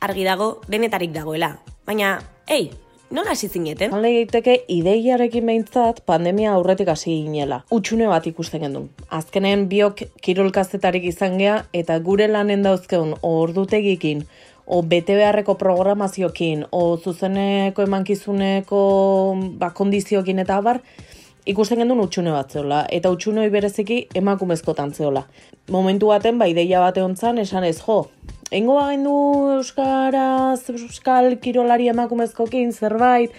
Argi 0.00 0.24
dago, 0.24 0.54
denetarik 0.72 1.12
dagoela. 1.12 1.50
Baina, 1.84 2.14
ei, 2.48 2.70
nola 3.12 3.34
hasi 3.34 3.50
zineten? 3.52 3.92
Hale 3.92 4.12
egiteke 4.14 4.54
ideiarekin 4.72 5.44
behintzat 5.50 6.00
pandemia 6.08 6.54
aurretik 6.54 6.88
hasi 6.88 7.18
ginela. 7.26 7.60
Utxune 7.76 8.08
bat 8.08 8.26
ikusten 8.30 8.64
gendun. 8.64 8.88
Azkenen 9.12 9.66
biok 9.68 10.06
kirolkazetarik 10.24 11.04
izan 11.12 11.36
gea 11.42 11.58
eta 11.76 11.98
gure 12.06 12.30
lanen 12.32 12.64
dauzkeun 12.64 13.18
ordutegikin, 13.20 14.24
o 14.70 14.80
bete 14.86 15.16
beharreko 15.18 15.56
programaziokin, 15.58 16.64
o 16.70 16.96
zuzeneko 16.96 17.82
emankizuneko 17.82 18.82
ba, 19.58 19.72
kondiziokin 19.74 20.38
eta 20.46 20.60
abar, 20.62 20.80
ikusten 21.46 21.80
gendun 21.80 22.02
utxune 22.04 22.32
bat 22.34 22.52
zeola, 22.52 22.84
eta 22.90 23.10
utxune 23.12 23.40
hori 23.42 23.52
bereziki 23.54 24.02
emakumezko 24.14 24.74
tantzeola. 24.74 25.24
Momentu 25.70 26.10
baten, 26.10 26.38
ba, 26.38 26.48
ideia 26.50 26.80
bate 26.82 27.02
hontzan, 27.02 27.38
esan 27.38 27.64
ez, 27.64 27.78
jo, 27.80 28.04
Engo 28.50 28.74
bagendu 28.74 29.12
Euskaraz, 29.54 30.64
Euskal 30.72 31.36
Kirolari 31.38 31.86
emakumezkokin 31.92 32.72
zerbait, 32.74 33.30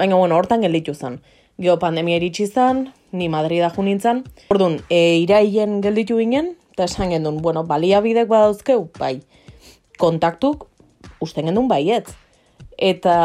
baina 0.00 0.16
bueno, 0.16 0.38
hortan 0.38 0.64
gelditu 0.64 0.94
zen. 0.94 1.18
Geo 1.60 1.74
pandemia 1.76 2.16
iritsi 2.16 2.46
zen, 2.46 2.86
ni 3.12 3.28
Madrida 3.28 3.68
ju 3.74 3.84
nintzen. 3.84 4.24
Orduan, 4.48 4.78
e, 4.88 5.18
iraien 5.20 5.82
gelditu 5.84 6.16
ginen, 6.16 6.54
eta 6.72 6.88
esan 6.88 7.12
gendun, 7.12 7.42
bueno, 7.44 7.66
baliabidek 7.68 8.32
badauzkeu, 8.32 8.88
bai, 8.96 9.20
kontaktuk, 10.00 10.70
usten 11.20 11.52
gendun 11.52 11.68
baiet. 11.68 12.08
Eta, 12.80 13.18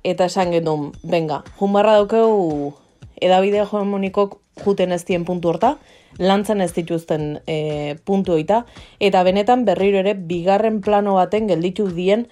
eta 0.00 0.32
esan 0.32 0.56
gendun, 0.56 0.94
venga, 1.04 1.42
junbarra 1.60 1.98
daukeu 2.00 2.72
edabide 3.20 3.62
hegemonikok 3.64 4.38
juten 4.64 4.92
ez 4.92 5.02
dien 5.08 5.24
puntu 5.24 5.52
horta, 5.52 5.74
lantzen 6.18 6.60
ez 6.60 6.72
dituzten 6.76 7.40
e, 7.46 7.96
puntu 8.04 8.34
oita, 8.36 8.64
eta 9.00 9.22
benetan 9.24 9.64
berriro 9.64 10.00
ere 10.02 10.14
bigarren 10.14 10.80
plano 10.84 11.16
baten 11.18 11.48
gelditu 11.48 11.88
dien 11.88 12.26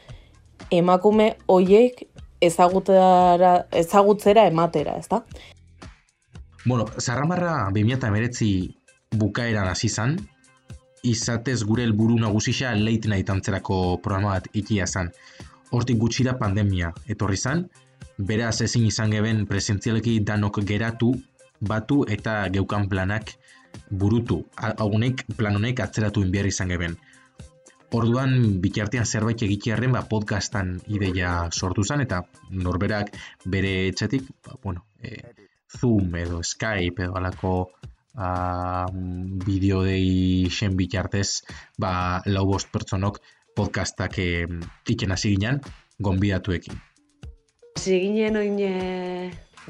emakume 0.75 1.37
hoiek 1.47 2.03
ezagutzera, 2.41 3.55
ezagutzera 3.73 4.47
ematera, 4.51 4.97
ez 4.99 5.09
da? 5.09 5.23
Bueno, 6.65 6.87
Zarramarra 7.01 7.71
2008 7.73 9.17
bukaeran 9.17 9.71
hasi 9.71 9.89
zan, 9.89 10.19
izatez 11.03 11.63
gure 11.65 11.85
helburu 11.87 12.19
nagusisa 12.21 12.75
late 12.77 13.09
night 13.09 13.31
antzerako 13.31 13.99
programa 14.03 14.35
bat 14.37 14.49
ikia 14.53 14.87
zan. 14.87 15.13
Hortik 15.73 15.99
gutxira 16.01 16.35
pandemia 16.41 16.93
etorri 17.09 17.37
zan, 17.37 17.69
beraz 18.19 18.61
ezin 18.63 18.87
izan 18.87 19.11
geben 19.15 19.47
presentzialeki 19.47 20.19
danok 20.27 20.61
geratu, 20.67 21.13
batu 21.61 22.05
eta 22.09 22.49
geukan 22.55 22.89
planak 22.89 23.35
burutu, 23.91 24.43
haunek 24.57 25.25
plan 25.37 25.57
honek 25.59 25.81
atzeratu 25.81 26.23
inbiar 26.27 26.47
izan 26.47 26.69
geben. 26.75 26.97
Orduan 27.95 28.61
bitartean 28.61 29.07
zerbait 29.07 29.43
egitearren 29.47 29.95
ba, 29.97 30.03
podcastan 30.11 30.75
ideia 30.93 31.49
sortu 31.51 31.85
zen 31.85 32.03
eta 32.05 32.21
norberak 32.51 33.15
bere 33.47 33.89
etxetik, 33.89 34.27
ba, 34.45 34.59
bueno, 34.63 34.85
e, 35.01 35.17
Zoom 35.79 36.15
edo 36.17 36.43
Skype 36.43 37.07
edo 37.07 37.17
alako 37.17 37.55
bideo 39.47 39.85
dei 39.87 40.49
xen 40.51 40.77
bitartez 40.77 41.45
ba, 41.79 42.21
lau 42.27 42.45
bost 42.51 42.73
pertsonok 42.73 43.21
podcastak 43.57 44.19
e, 44.19 44.29
iken 44.91 45.15
hasi 45.15 45.37
ginen 45.37 45.63
gonbidatuekin. 46.03 46.88
Hasi 47.79 47.95
ginen 48.03 48.35
oin 48.35 48.57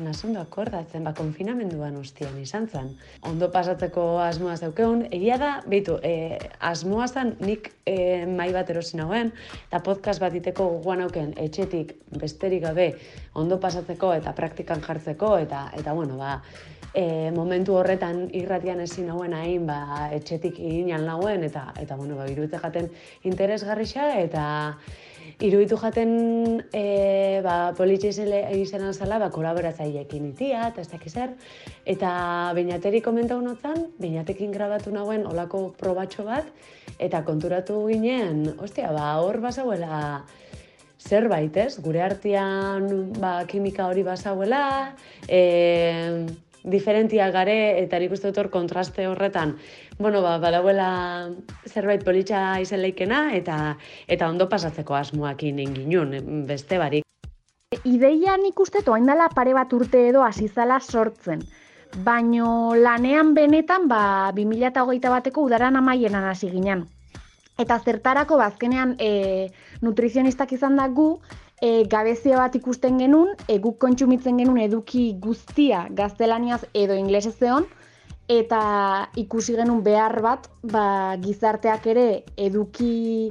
Nasun 0.00 0.32
da 0.32 0.46
akordatzen, 0.46 1.02
ba, 1.04 1.10
konfinamenduan 1.12 1.98
ustian 2.00 2.38
izan 2.40 2.64
zen. 2.72 2.86
Ondo 3.28 3.50
pasatzeko 3.52 4.04
asmoa 4.24 4.54
zeukeun, 4.56 5.02
egia 5.12 5.36
da, 5.42 5.50
behitu, 5.68 5.98
e, 6.00 6.38
asmoa 6.70 7.04
zen 7.10 7.34
nik 7.42 7.68
e, 7.84 8.24
mai 8.30 8.46
bat 8.54 8.70
erosin 8.72 9.02
hauen, 9.04 9.32
eta 9.66 9.82
podcast 9.84 10.24
bat 10.24 10.38
iteko 10.40 10.70
guan 10.86 11.04
auken 11.04 11.34
etxetik 11.42 11.92
besterik 12.22 12.64
gabe 12.64 12.86
ondo 13.34 13.60
pasatzeko 13.60 14.14
eta 14.16 14.32
praktikan 14.38 14.80
jartzeko, 14.86 15.34
eta, 15.44 15.66
eta 15.76 15.92
bueno, 15.98 16.16
ba, 16.22 16.38
e, 16.94 17.28
momentu 17.36 17.76
horretan 17.76 18.24
irratian 18.40 18.80
ezin 18.86 19.12
hauen 19.12 19.36
hain, 19.36 19.68
ba, 19.68 20.08
etxetik 20.16 20.56
egin 20.70 20.94
nauen, 21.04 21.44
eta, 21.44 21.74
eta 21.76 22.00
bueno, 22.00 22.16
ba, 22.16 22.30
jaten 22.64 22.88
interesgarrixa, 23.34 24.14
eta 24.22 24.48
iruditu 25.40 25.78
jaten 25.80 26.12
e, 26.72 27.40
ba, 27.44 27.72
politxezele 27.78 28.44
egizena 28.52 28.92
zala, 28.92 29.20
ba, 29.22 29.30
kolaboratzaileekin 29.34 30.30
itia, 30.32 30.68
eta 30.72 30.82
ez 30.82 30.88
dakiz 30.90 31.12
zer. 31.14 31.36
Eta 31.86 32.10
bainateri 32.56 33.02
komenta 33.04 33.38
honotan, 33.38 33.88
bainatekin 34.00 34.52
grabatu 34.54 34.92
nagoen 34.94 35.26
olako 35.28 35.68
probatxo 35.78 36.26
bat, 36.28 36.50
eta 36.98 37.22
konturatu 37.24 37.84
ginen, 37.90 38.44
ostia, 38.58 38.92
ba, 38.96 39.14
hor 39.22 39.40
basauela 39.44 40.24
zerbait, 40.98 41.56
ez? 41.56 41.78
Gure 41.82 42.02
artean 42.02 43.12
ba, 43.18 43.38
kimika 43.48 43.86
hori 43.86 44.02
basauela, 44.06 44.94
e, 45.28 46.26
diferentia 46.70 47.30
gare 47.34 47.58
eta 47.82 47.98
nik 47.98 48.12
uste 48.12 48.32
dut 48.32 48.50
kontraste 48.52 49.06
horretan 49.08 49.56
bueno, 49.98 50.22
ba, 50.22 50.38
badauela 50.38 51.30
zerbait 51.66 52.04
politxa 52.04 52.60
izen 52.62 52.82
leikena 52.82 53.34
eta 53.34 53.76
eta 54.06 54.28
ondo 54.28 54.48
pasatzeko 54.48 54.94
asmoakin 54.94 55.58
egin 55.58 56.44
beste 56.46 56.78
barik. 56.78 57.04
Ideia 57.84 58.36
nik 58.40 58.60
uste 58.60 58.82
toain 58.84 59.06
dela 59.06 59.28
pare 59.34 59.52
bat 59.54 59.72
urte 59.72 60.08
edo 60.08 60.22
hasizala 60.22 60.78
sortzen. 60.80 61.42
Baino 62.04 62.74
lanean 62.76 63.34
benetan 63.34 63.88
ba 63.88 64.30
2021 64.36 65.10
bateko 65.10 65.42
udaran 65.48 65.76
amaienan 65.76 66.24
hasi 66.24 66.50
ginen. 66.50 66.86
Eta 67.58 67.78
zertarako 67.80 68.38
bazkenean 68.38 68.94
e, 69.02 69.50
nutrizionistak 69.82 70.52
izan 70.54 70.76
da 70.78 70.86
gu, 70.88 71.18
e, 71.60 71.84
gabezia 71.90 72.38
bat 72.38 72.54
ikusten 72.54 72.98
genuen, 73.00 73.34
e, 73.48 73.58
guk 73.62 73.78
kontsumitzen 73.82 74.38
genuen 74.38 74.62
eduki 74.64 75.10
guztia 75.20 75.86
gaztelaniaz 75.90 76.62
edo 76.74 76.96
inglesez 76.98 77.34
zeon, 77.38 77.66
eta 78.28 78.60
ikusi 79.16 79.56
genuen 79.56 79.82
behar 79.82 80.20
bat, 80.22 80.48
ba, 80.62 81.16
gizarteak 81.22 81.86
ere 81.94 82.08
eduki 82.36 83.30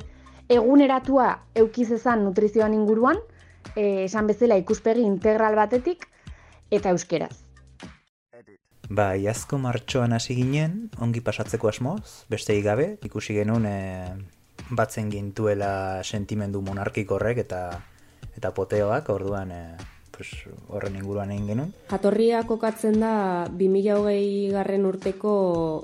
eguneratua 0.50 1.34
eukiz 1.56 1.90
ezan 2.00 2.24
nutrizioan 2.26 2.76
inguruan, 2.76 3.20
e, 3.76 4.06
esan 4.06 4.28
bezala 4.28 4.58
ikuspegi 4.60 5.06
integral 5.06 5.56
batetik, 5.56 6.08
eta 6.72 6.92
euskeraz. 6.96 7.36
Ba, 8.88 9.12
iazko 9.20 9.58
martxoan 9.60 10.16
hasi 10.16 10.38
ginen, 10.38 10.88
ongi 11.04 11.20
pasatzeko 11.20 11.68
asmoz, 11.68 12.24
beste 12.32 12.56
gabe, 12.64 12.94
ikusi 13.04 13.36
genuen 13.36 13.68
e, 13.68 13.78
batzen 14.72 15.12
gintuela 15.12 16.02
sentimendu 16.04 16.62
monarkiko 16.64 17.16
horrek 17.16 17.44
eta 17.44 17.60
eta 18.38 18.54
poteoak, 18.54 19.10
orduan 19.10 19.52
e, 19.52 19.62
pues, 20.18 20.30
horren 20.74 20.96
inguruan 20.98 21.32
egin 21.32 21.48
genuen. 21.52 21.74
Jatorria 21.92 22.42
kokatzen 22.50 23.00
da 23.02 23.14
2020 23.54 24.52
garren 24.56 24.86
urteko 24.90 25.34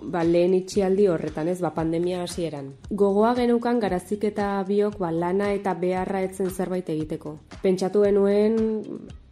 ba, 0.03 0.24
lehen 0.25 0.55
itxialdi 0.57 1.07
horretan, 1.12 1.50
ez, 1.53 1.60
ba, 1.62 1.74
pandemia 1.75 2.24
hasieran. 2.25 2.74
Gogoa 2.89 3.33
genukan 3.38 3.79
garazik 3.83 4.25
eta 4.31 4.55
biok 4.67 4.98
ba, 5.01 5.12
lana 5.12 5.51
eta 5.53 5.75
beharra 5.77 6.24
etzen 6.25 6.50
zerbait 6.50 6.89
egiteko. 6.89 7.38
Pentsatu 7.62 8.05
genuen 8.07 8.57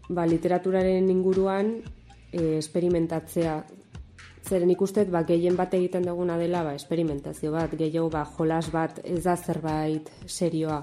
ba, 0.10 0.26
literaturaren 0.30 1.10
inguruan 1.10 1.78
e, 2.32 2.58
esperimentatzea. 2.60 3.62
Zeren 4.42 4.72
ikustet, 4.74 5.12
ba, 5.14 5.22
gehien 5.26 5.56
bat 5.58 5.74
egiten 5.78 6.06
duguna 6.08 6.38
dela, 6.38 6.64
ba, 6.66 6.74
esperimentazio 6.78 7.52
bat, 7.54 7.74
gehiago, 7.78 8.10
ba, 8.14 8.26
jolas 8.38 8.72
bat, 8.74 8.98
ez 9.06 9.22
da 9.24 9.38
zerbait 9.38 10.10
serioa. 10.26 10.82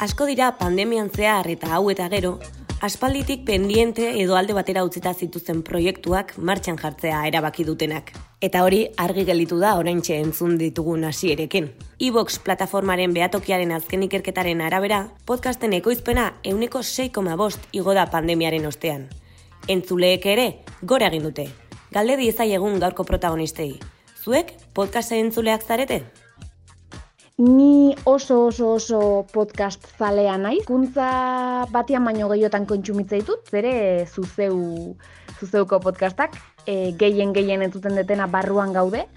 Asko 0.00 0.26
dira 0.26 0.56
pandemian 0.58 1.08
zehar 1.08 1.46
eta 1.46 1.68
hau 1.76 1.86
eta 1.90 2.08
gero, 2.10 2.40
aspalditik 2.82 3.44
pendiente 3.46 4.08
edo 4.20 4.34
alde 4.34 4.52
batera 4.52 4.82
utzita 4.84 5.12
zituzten 5.14 5.60
proiektuak 5.62 6.32
martxan 6.36 6.76
jartzea 6.80 7.20
erabaki 7.28 7.62
dutenak. 7.64 8.10
Eta 8.42 8.64
hori 8.66 8.88
argi 8.98 9.24
gelditu 9.24 9.60
da 9.62 9.76
oraintxe 9.78 10.18
entzun 10.18 10.58
ditugun 10.58 11.04
hasierekin. 11.06 11.70
Ibox 12.02 12.40
plataformaren 12.42 13.14
behatokiaren 13.14 13.70
azken 13.72 14.02
ikerketaren 14.08 14.60
arabera, 14.66 14.98
podcasten 15.30 15.78
ekoizpena 15.78 16.26
euneko 16.42 16.82
6,5 16.82 17.70
igo 17.78 17.94
da 17.94 18.08
pandemiaren 18.10 18.66
ostean. 18.66 19.06
Entzuleek 19.68 20.26
ere, 20.26 20.48
gora 20.82 21.06
egin 21.06 21.30
dute. 21.30 21.46
Galde 21.94 22.18
diezai 22.18 22.50
egun 22.52 22.80
gaurko 22.82 23.06
protagonistei. 23.06 23.78
Zuek, 24.24 24.56
podcasta 24.74 25.14
entzuleak 25.14 25.62
zarete? 25.62 26.02
Ni 27.36 27.96
oso 28.04 28.46
oso 28.46 28.74
oso 28.78 29.26
podcast 29.32 29.82
zalea 29.98 30.36
naiz. 30.38 30.62
Kuntza 30.68 31.66
batian 31.74 32.04
baino 32.06 32.28
gehiotan 32.30 32.62
kontsumitza 32.62 33.18
ditut, 33.18 33.50
zere 33.50 34.06
zuzeu, 34.06 34.94
zuzeuko 35.40 35.80
podcastak, 35.82 36.38
e, 36.62 36.94
gehien 36.94 37.34
gehien 37.34 37.66
entzuten 37.66 37.98
detena 37.98 38.28
barruan 38.30 38.72
gaude, 38.72 39.08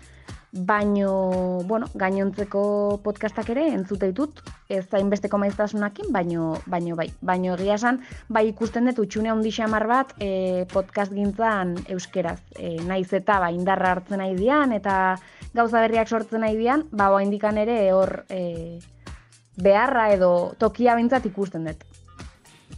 baino, 0.51 1.61
bueno, 1.69 1.91
gainontzeko 1.93 3.01
podcastak 3.03 3.51
ere 3.53 3.67
entzute 3.69 4.09
ditut, 4.09 4.41
ez 4.67 4.87
da 4.89 4.97
inbesteko 4.97 5.37
maiztasunakin, 5.37 6.09
baino, 6.09 6.55
baino 6.65 6.97
bai. 6.97 7.11
Baino 7.21 7.53
egia 7.53 7.77
esan, 7.77 8.01
bai 8.33 8.47
ikusten 8.49 8.89
dut 8.89 9.05
utxune 9.05 9.29
handi 9.29 9.53
xamar 9.53 9.85
bat 9.85 10.17
e, 10.17 10.65
podcast 10.73 11.13
gintzan 11.13 11.77
euskeraz. 11.85 12.39
E, 12.57 12.79
naiz 12.81 13.11
eta 13.13 13.37
ba, 13.45 13.53
indarra 13.53 13.93
hartzen 13.93 14.23
nahi 14.23 14.33
dian, 14.41 14.73
eta 14.73 15.19
gauza 15.53 15.81
berriak 15.81 16.09
sortzen 16.09 16.41
nahi 16.41 16.57
dian, 16.57 16.85
ba, 16.91 17.09
ba 17.09 17.21
indikan 17.23 17.57
ere 17.57 17.91
hor 17.93 18.25
e, 18.29 18.79
beharra 19.57 20.11
edo 20.13 20.53
tokia 20.59 20.95
bintzat 20.95 21.25
ikusten 21.25 21.69
dut. 21.69 21.85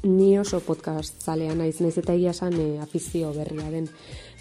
Ni 0.04 0.38
oso 0.40 0.62
podcast 0.64 1.26
zalea 1.26 1.52
naiz, 1.60 1.82
naiz 1.84 1.98
eta 2.00 2.14
egia 2.16 2.32
esan 2.32 2.54
e, 2.56 2.68
afizio 2.80 3.34
berria 3.36 3.68
den. 3.72 3.90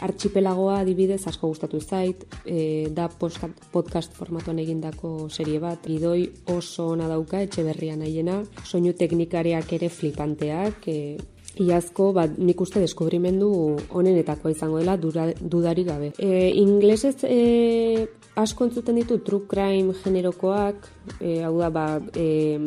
Archipelagoa 0.06 0.76
adibidez 0.84 1.24
asko 1.26 1.48
gustatu 1.50 1.80
zait, 1.80 2.22
e, 2.46 2.86
da 2.94 3.08
podcast 3.08 4.14
formatuan 4.14 4.60
egindako 4.62 5.26
serie 5.28 5.58
bat, 5.58 5.82
gidoi 5.82 6.28
oso 6.54 6.92
ona 6.92 7.08
dauka 7.10 7.40
etxe 7.42 7.64
berria 7.66 7.96
nahiena, 7.98 8.38
soinu 8.62 8.94
teknikariak 8.94 9.72
ere 9.74 9.90
flipanteak, 9.90 10.86
e, 10.86 11.16
Iazko, 11.58 12.12
ba, 12.14 12.26
nik 12.28 12.60
uste 12.62 12.78
deskubrimendu 12.82 13.48
honenetakoa 13.90 14.52
izango 14.52 14.78
dela 14.78 14.96
dura, 14.96 15.26
dudari 15.40 15.82
gabe. 15.84 16.12
E, 16.18 16.52
inglesez 16.54 17.16
e, 17.26 18.06
asko 18.38 18.68
entzuten 18.68 19.00
ditu 19.00 19.18
true 19.26 19.48
crime 19.50 19.96
generokoak, 20.04 20.86
e, 21.18 21.40
hau 21.42 21.56
da, 21.58 21.70
ba, 21.74 21.86
e, 22.14 22.58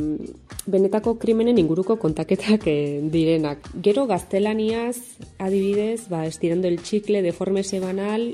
benetako 0.68 1.16
krimenen 1.22 1.62
inguruko 1.62 1.96
kontaketak 2.02 2.68
e, 2.68 2.78
direnak. 3.14 3.72
Gero 3.82 4.08
gaztelaniaz, 4.10 4.98
adibidez, 5.40 6.10
ba, 6.12 6.26
estirando 6.28 6.68
el 6.68 6.82
txikle, 6.82 7.24
deforme 7.24 7.64
semanal, 7.64 8.34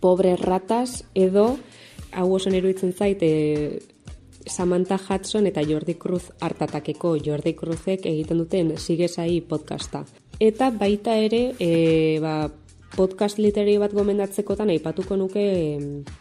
pobre 0.00 0.36
ratas, 0.36 1.02
edo, 1.14 1.56
hau 2.12 2.28
oso 2.36 2.50
neruitzen 2.52 2.94
zait, 2.94 3.18
e, 3.26 3.80
Samantha 4.46 4.98
Hudson 4.98 5.46
eta 5.46 5.62
Jordi 5.62 5.94
Cruz 5.94 6.30
hartatakeko. 6.40 7.16
Jordi 7.24 7.54
Cruzek 7.54 8.06
egiten 8.06 8.42
duten 8.42 8.76
sigesai 8.78 9.40
podcasta. 9.40 10.04
Eta 10.40 10.70
baita 10.70 11.14
ere, 11.16 11.52
e, 11.60 12.18
ba, 12.22 12.50
podcast 12.92 13.38
literari 13.40 13.78
bat 13.80 13.92
gomendatzekotan 13.96 14.70
aipatuko 14.74 15.16
nuke 15.16 15.44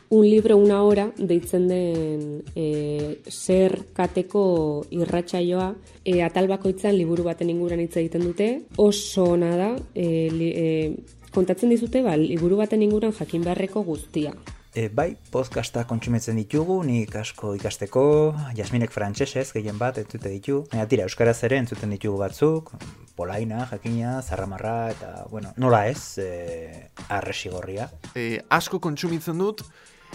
un 0.10 0.24
libro 0.24 0.58
una 0.58 0.82
hora 0.84 1.10
deitzen 1.18 1.68
den 1.68 2.44
e, 2.56 3.18
zer 3.28 3.78
kateko 3.94 4.44
irratsaioa 4.92 5.74
e, 6.06 6.22
atal 6.24 6.48
bakoitzan 6.48 6.96
liburu 6.96 7.28
baten 7.28 7.50
inguran 7.52 7.84
hitz 7.84 7.98
egiten 7.98 8.24
dute. 8.30 8.50
Oso 8.78 9.32
ona 9.36 9.52
da 9.58 9.74
e, 9.94 10.30
li, 10.32 10.50
e, 10.56 11.28
kontatzen 11.32 11.72
dizute 11.72 12.04
ba, 12.06 12.16
liburu 12.16 12.62
baten 12.64 12.84
inguran 12.84 13.16
jakin 13.18 13.44
beharreko 13.48 13.84
guztia 13.84 14.36
E, 14.72 14.86
bai, 14.88 15.18
podcasta 15.34 15.82
kontsumitzen 15.84 16.38
ditugu, 16.40 16.78
nik 16.88 17.12
asko 17.20 17.50
ikasteko, 17.58 18.04
jasminek 18.56 18.94
frantsesez 18.96 19.50
gehien 19.52 19.76
bat 19.76 19.98
entzute 20.00 20.32
ditu. 20.32 20.62
Baina 20.72 20.86
tira, 20.88 21.04
euskaraz 21.10 21.42
ere 21.44 21.58
entzuten 21.60 21.92
ditugu 21.92 22.22
batzuk, 22.22 22.72
polaina, 23.18 23.66
jakina, 23.68 24.14
zarramarra, 24.24 24.78
eta, 24.94 25.10
bueno, 25.34 25.52
nola 25.60 25.82
ez, 25.92 26.16
e, 26.24 26.88
arresigorria. 27.12 27.90
E, 28.16 28.40
asko 28.48 28.80
kontsumitzen 28.80 29.44
dut, 29.44 29.66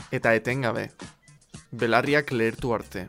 eta 0.08 0.32
etengabe, 0.40 0.88
belarriak 1.76 2.32
lehertu 2.32 2.72
arte. 2.72 3.04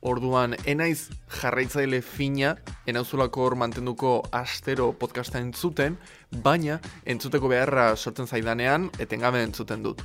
Orduan, 0.00 0.54
enaiz 0.64 1.10
jarraitzaile 1.28 1.98
fina, 2.00 2.54
enauzulako 2.88 3.42
hor 3.44 3.56
mantenduko 3.60 4.12
astero 4.32 4.86
podcasta 4.96 5.42
entzuten, 5.44 5.98
baina 6.44 6.78
entzuteko 7.04 7.50
beharra 7.52 7.90
sortzen 7.96 8.28
zaidanean, 8.28 8.88
etengabe 9.04 9.42
entzuten 9.44 9.84
dut. 9.84 10.00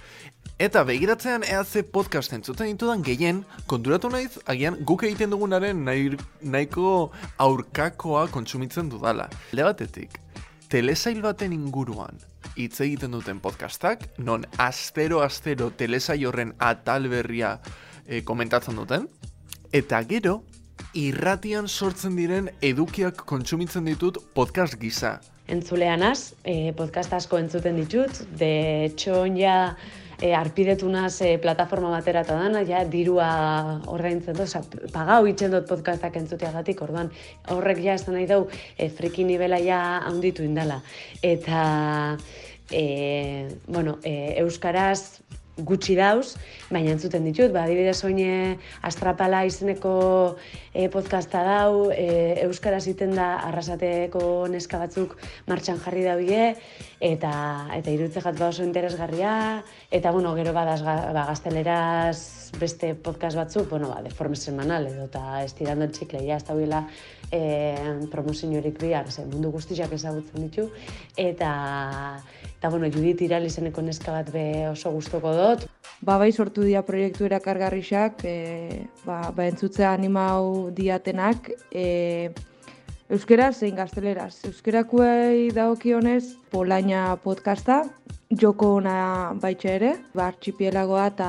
Eta 0.55 0.85
begiratzean 0.87 1.43
EAC 1.43 1.81
podcast 1.91 2.31
entzuten 2.31 2.69
ditudan 2.69 3.01
gehien, 3.03 3.41
konturatu 3.67 4.07
naiz, 4.07 4.37
agian 4.47 4.77
guk 4.87 5.03
egiten 5.03 5.33
dugunaren 5.33 5.81
nahi, 5.83 6.13
nahiko 6.39 7.11
aurkakoa 7.43 8.29
kontsumitzen 8.31 8.87
dudala. 8.87 9.27
Le 9.51 9.65
batetik, 9.67 10.15
telesail 10.71 11.19
baten 11.25 11.51
inguruan, 11.51 12.23
hitz 12.55 12.79
egiten 12.87 13.11
duten 13.11 13.43
podcastak, 13.43 14.07
non 14.17 14.47
astero-astero 14.55 15.73
telesail 15.75 16.23
horren 16.29 16.55
atal 16.63 17.09
berria 17.11 17.57
e, 18.07 18.23
komentatzen 18.23 18.79
duten, 18.79 19.09
Eta 19.75 19.99
gero, 20.07 20.37
irratian 20.95 21.67
sortzen 21.67 22.15
diren 22.15 22.47
edukiak 22.63 23.25
kontsumitzen 23.27 23.89
ditut 23.89 24.21
podcast 24.37 24.77
gisa. 24.79 25.17
Entzulean 25.51 26.05
az, 26.07 26.31
e, 26.47 26.71
podcast 26.77 27.11
asko 27.13 27.41
entzuten 27.43 27.75
ditut, 27.81 28.21
de 28.39 28.87
txon 28.95 29.35
ja 29.35 29.57
e, 30.21 30.33
arpidetu 30.35 30.89
naz 30.89 31.19
e, 31.21 31.37
plataforma 31.41 31.89
batera 31.93 32.23
eta 32.25 32.37
dana, 32.39 32.63
ja 32.67 32.83
dirua 32.85 33.29
horreintzen 33.91 34.37
dut, 34.37 34.77
pagau 34.93 35.23
itxen 35.29 35.53
dut 35.55 35.67
podcastak 35.69 36.17
entzuteagatik, 36.21 36.81
orduan 36.85 37.11
horrek 37.53 37.81
ja 37.83 37.95
esan 37.99 38.17
nahi 38.17 38.27
dau, 38.29 38.45
e, 38.77 38.89
friki 38.89 39.25
nivela 39.27 39.59
ja 39.63 39.81
handitu 40.05 40.43
indala. 40.43 40.81
Eta, 41.21 42.17
e, 42.71 43.49
bueno, 43.67 43.99
e, 44.03 44.35
Euskaraz 44.43 45.21
gutxi 45.57 45.95
dauz, 45.95 46.35
baina 46.69 46.91
entzuten 46.91 47.23
ditut, 47.23 47.53
ba, 47.55 47.63
adibidez 47.63 48.03
oine 48.03 48.57
astrapala 48.83 49.45
izeneko 49.47 50.35
e, 50.73 50.89
podcasta 50.91 51.43
dau, 51.47 51.91
e, 51.95 52.41
Euskara 52.43 52.81
ziten 52.81 53.15
da 53.15 53.35
arrasateko 53.47 54.47
neska 54.51 54.81
batzuk 54.81 55.15
martxan 55.47 55.79
jarri 55.79 56.03
daue, 56.03 56.49
eta 56.99 57.33
eta 57.77 57.93
irutze 57.93 58.23
jat 58.23 58.39
ba 58.39 58.49
oso 58.51 58.67
interesgarria, 58.67 59.63
eta 59.91 60.11
bueno, 60.11 60.35
gero 60.35 60.51
badaz 60.53 60.81
ba, 60.83 61.25
gazteleraz 61.31 62.44
beste 62.59 62.93
podcast 62.95 63.37
batzuk, 63.37 63.69
bueno, 63.69 63.89
ba, 63.89 64.01
deforme 64.01 64.35
semanal, 64.35 64.87
edo 64.87 65.05
eta 65.09 65.43
estirando 65.43 65.85
el 65.85 65.91
txikle, 65.91 66.23
ja, 66.27 66.37
ez 66.37 66.47
dauela 66.47 66.85
e, 67.31 67.41
promoziorik 68.11 68.79
bihar, 68.81 69.11
ze 69.11 69.25
mundu 69.25 69.51
guztiak 69.51 69.93
ezagutzen 69.93 70.47
ditu, 70.47 70.69
eta 71.17 71.53
Eta, 72.65 72.71
bueno, 72.71 72.87
Judith 72.89 73.21
Iral 73.21 73.43
izeneko 73.45 73.83
neska 73.85 74.09
bat 74.09 74.31
be 74.33 74.65
oso 74.65 74.89
gustoko 74.89 75.29
dut. 75.37 75.67
Ba, 76.01 76.15
bai 76.17 76.31
sortu 76.33 76.63
dira 76.65 76.81
proiektu 76.87 77.27
erakargarrixak, 77.27 78.23
e, 78.25 78.87
ba, 79.05 79.19
ba 79.35 79.45
entzutzea 79.45 79.91
animau 79.93 80.71
diatenak, 80.73 81.51
e, 81.69 82.31
Euskera 83.05 83.51
zein 83.53 83.75
gazteleraz. 83.77 84.39
Euskerakuei 84.49 85.51
dagokionez 85.53 86.39
Polaina 86.49 87.11
podcasta, 87.21 87.83
joko 88.41 88.71
ona 88.79 88.95
baitxe 89.43 89.69
ere, 89.75 89.91
ba, 90.17 90.31
artxipielagoa 90.31 91.03
eta, 91.11 91.27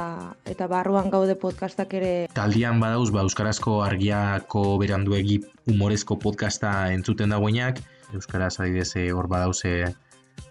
eta 0.49 0.71
barruan 0.73 1.13
gaude 1.13 1.37
podcastak 1.37 1.93
ere. 2.01 2.15
Taldian 2.33 2.81
badauz, 2.81 3.11
ba, 3.13 3.27
Euskarazko 3.29 3.83
argiako 3.85 4.65
beranduegi 4.81 5.43
humorezko 5.69 6.17
podcasta 6.25 6.73
entzuten 6.97 7.37
dagoenak, 7.37 7.85
Euskaraz 8.17 8.55
adibidez 8.57 8.95
eh, 8.97 9.11
hor 9.13 9.29
badauze 9.29 9.77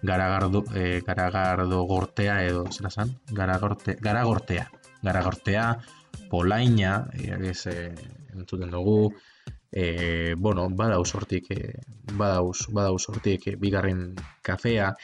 garagardo, 0.06 0.62
e, 0.78 1.00
garagardo 1.02 1.82
gortea 1.90 2.42
edo, 2.46 2.68
zera 2.70 2.90
zan? 2.90 3.16
Garagorte, 3.34 3.98
garagortea. 4.00 4.70
Garagortea, 5.02 5.72
Polaina, 6.30 7.00
e, 7.18 7.34
e, 7.34 7.80
entzuten 8.36 8.70
dugu, 8.70 9.16
e, 9.72 10.34
bueno, 10.38 10.68
badau 10.70 11.04
sortik, 11.04 11.50
e, 11.50 11.74
badauz, 12.12 12.66
badau 12.72 12.98
sortik, 12.98 13.46
e, 13.46 13.56
bigarren 13.56 14.14
kafea, 14.42 14.94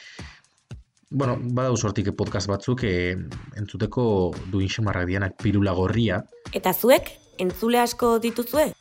bueno, 1.09 1.37
badau 1.39 1.77
sortik 1.77 2.09
podcast 2.17 2.49
batzuk 2.49 2.83
e, 2.83 2.93
entzuteko 3.59 4.05
duin 4.51 4.69
xemarrak 4.69 5.07
dianak 5.07 5.37
pirula 5.41 5.73
gorria. 5.77 6.23
Eta 6.53 6.73
zuek, 6.73 7.11
entzule 7.37 7.79
asko 7.79 8.17
dituzue? 8.19 8.71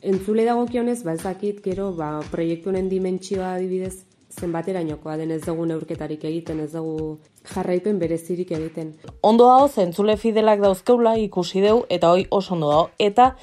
Entzule 0.00 0.46
dagokionez, 0.48 1.02
ba 1.04 1.14
ezakit 1.14 1.60
gero, 1.62 1.92
ba, 1.94 2.20
proiektu 2.32 2.72
honen 2.72 2.88
dimentsioa 2.88 3.54
adibidez, 3.58 4.06
zenbaterainokoa 4.30 5.16
den 5.20 5.34
ez 5.34 5.42
dugu 5.44 5.66
neurketarik 5.66 6.24
egiten, 6.24 6.60
ez 6.64 6.72
dugu 6.72 7.18
jarraipen 7.52 7.98
berezirik 7.98 8.52
egiten. 8.56 8.94
Ondo 9.26 9.48
dago, 9.50 9.68
zentzule 9.68 10.16
fidelak 10.16 10.62
dauzkeula 10.62 11.16
ikusi 11.20 11.62
deu, 11.64 11.84
eta 11.88 12.12
hoi 12.14 12.26
oso 12.30 12.54
ondo 12.56 12.70
dago. 12.70 12.90
Eta 12.98 13.34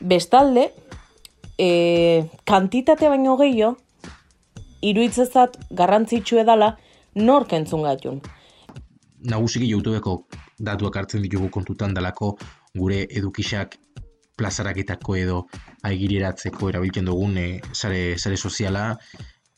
bestalde, 0.00 0.70
e, 1.60 2.28
kantitate 2.48 3.08
baino 3.12 3.36
gehiago, 3.40 3.76
iruitzezat 4.80 5.58
garrantzitsu 5.76 6.40
edala, 6.40 6.74
nork 7.14 7.52
entzun 7.58 7.84
gatun. 7.84 8.22
Nagusiki 9.30 9.68
YouTubeko 9.68 10.14
datuak 10.70 10.96
hartzen 10.96 11.24
ditugu 11.26 11.50
kontutan 11.52 11.92
dalako 11.96 12.36
gure 12.76 13.02
edukisak 13.20 13.76
plazaraketako 14.40 15.16
edo 15.20 15.42
aigireratzeko 15.84 16.70
erabiltzen 16.70 17.10
dugun 17.10 17.36
e, 17.36 17.48
sare, 17.76 18.16
sare 18.16 18.38
soziala 18.38 18.84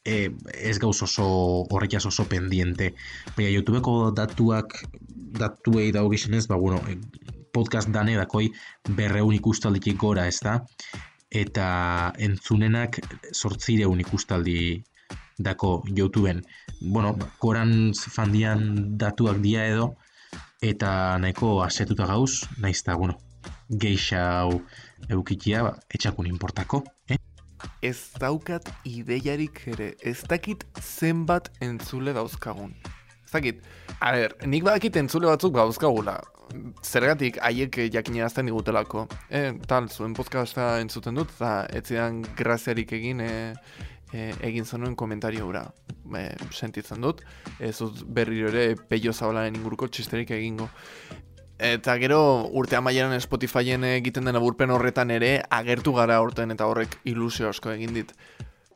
e, 0.05 0.33
ez 0.59 0.79
gauz 0.83 0.97
oso 1.07 1.29
horretaz 1.71 2.03
oso 2.11 2.27
pendiente. 2.27 2.91
Baina 3.37 3.53
YouTubeko 3.53 4.11
datuak 4.17 4.75
datuei 5.39 5.93
dago 5.95 6.11
gizenez, 6.11 6.49
ba, 6.51 6.59
bueno, 6.59 6.83
e, 6.91 6.99
podcast 7.55 7.93
dane 7.95 8.17
dakoi 8.19 8.49
berreun 8.99 9.37
ikustalditik 9.39 10.01
gora, 10.01 10.27
ez 10.27 10.41
da? 10.43 10.59
Eta 11.33 12.13
entzunenak 12.21 13.01
sortzireun 13.33 14.01
ikustaldi 14.05 14.83
dako 15.39 15.83
YouTubeen. 15.89 16.43
Bueno, 16.81 17.17
koran 17.41 17.93
fandian 17.95 18.97
datuak 18.99 19.41
dia 19.43 19.67
edo, 19.67 19.95
eta 20.63 21.19
nahiko 21.19 21.63
asetuta 21.65 22.07
gauz, 22.07 22.45
naiz 22.61 22.79
eta, 22.83 22.97
bueno, 23.01 23.19
geixa 23.69 24.23
hau 24.43 24.61
eukitia 25.09 25.63
ba, 25.67 25.77
etxakun 25.91 26.29
importako, 26.31 26.85
eh? 27.09 27.19
Ez 27.83 28.13
daukat 28.19 28.69
ideiarik 28.87 29.63
ere, 29.73 29.93
ez 30.03 30.21
dakit 30.29 30.65
zenbat 30.79 31.51
entzule 31.63 32.15
dauzkagun. 32.15 32.75
Ez 33.33 33.39
dakit, 33.41 33.63
a 33.97 34.11
ber, 34.13 34.35
nik 34.45 34.61
badakit 34.67 34.97
entzule 35.01 35.25
batzuk 35.31 35.55
dauzkagula, 35.57 36.19
zergatik 36.85 37.39
haiek 37.41 37.79
jakinarazten 37.95 38.45
digutelako. 38.51 39.07
E, 39.33 39.55
tal, 39.65 39.89
zuen 39.89 40.13
podcasta 40.13 40.75
entzuten 40.83 41.17
dut, 41.17 41.33
eta 41.39 41.53
etzidan 41.73 42.19
graziarik 42.37 42.93
egin 42.93 43.25
e, 43.25 43.31
e, 44.13 44.27
egin 44.51 44.69
zenuen 44.69 44.99
komentario 45.01 45.49
gura. 45.49 45.65
E, 46.13 46.27
sentitzen 46.53 47.01
dut, 47.01 47.25
ez 47.57 47.73
dut 47.79 48.05
berriro 48.05 48.53
ere 48.53 48.77
peio 48.77 49.17
zabalaren 49.17 49.57
inguruko 49.57 49.89
txisterik 49.89 50.37
egingo. 50.37 50.69
Eta 51.57 51.97
gero 52.05 52.21
urte 52.53 52.77
amaieran 52.77 53.17
Spotifyen 53.17 53.89
egiten 53.95 54.29
den 54.29 54.37
aburpen 54.37 54.77
horretan 54.77 55.17
ere 55.17 55.39
agertu 55.49 55.97
gara 55.97 56.21
horten 56.21 56.53
eta 56.53 56.69
horrek 56.69 57.01
ilusio 57.09 57.49
asko 57.49 57.73
egin 57.73 57.97
dit. 57.97 58.13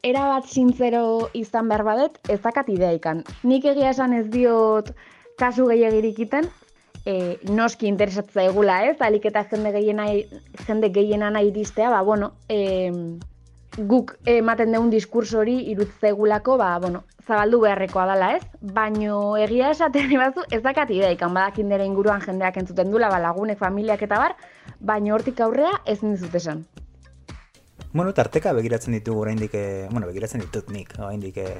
Era 0.07 0.29
bat 0.31 0.47
sintzero 0.47 1.31
izan 1.35 1.71
behar 1.73 1.83
badet, 1.87 2.19
ez 2.31 2.39
dakat 2.45 2.69
ideikan. 2.71 3.25
Nik 3.43 3.65
egia 3.67 3.91
esan 3.91 4.13
ez 4.15 4.27
diot 4.31 4.93
kasu 5.41 5.67
gehiagirik 5.67 6.21
iten, 6.23 6.47
e, 7.03 7.15
noski 7.51 7.89
interesatza 7.91 8.45
egula, 8.47 8.77
ez? 8.87 8.95
Alik 9.03 9.27
eta 9.33 9.43
jende 9.51 9.73
gehiena, 9.75 10.07
jende 10.69 10.93
gehiena 10.95 11.33
nahi 11.35 11.51
iristea, 11.51 11.91
ba, 11.91 12.05
bueno, 12.07 12.31
e, 12.49 12.61
guk 13.91 14.15
ematen 14.31 14.73
deun 14.73 14.95
diskurso 14.95 15.43
hori 15.43 15.59
irutze 15.75 16.13
egulako, 16.15 16.57
ba, 16.63 16.71
bueno, 16.87 17.03
zabaldu 17.27 17.65
beharrekoa 17.67 18.07
dela, 18.13 18.33
ez? 18.39 18.47
Baino 18.79 19.21
egia 19.43 19.75
esaten 19.75 20.15
batzu, 20.23 20.47
ez 20.55 20.63
dakat 20.63 20.95
ideikan 20.95 21.35
badakin 21.35 21.75
dere 21.75 21.91
inguruan 21.91 22.23
jendeak 22.23 22.63
entzuten 22.63 22.95
dula, 22.95 23.11
ba, 23.11 23.19
lagunek, 23.27 23.59
familiak 23.59 24.07
eta 24.07 24.23
bar, 24.23 24.39
baino 24.79 25.19
hortik 25.19 25.43
aurrea 25.43 25.81
ez 25.85 26.03
nizut 26.07 26.43
esan. 26.43 26.63
Bueno, 27.97 28.13
tarteka 28.13 28.51
begiratzen 28.53 28.93
ditugu 28.93 29.23
oraindik, 29.23 29.55
eh, 29.57 29.89
bueno, 29.89 30.05
begiratzen 30.07 30.43
ditut 30.43 30.67
nik, 30.69 30.91
oraindik 30.99 31.39
eh, 31.41 31.55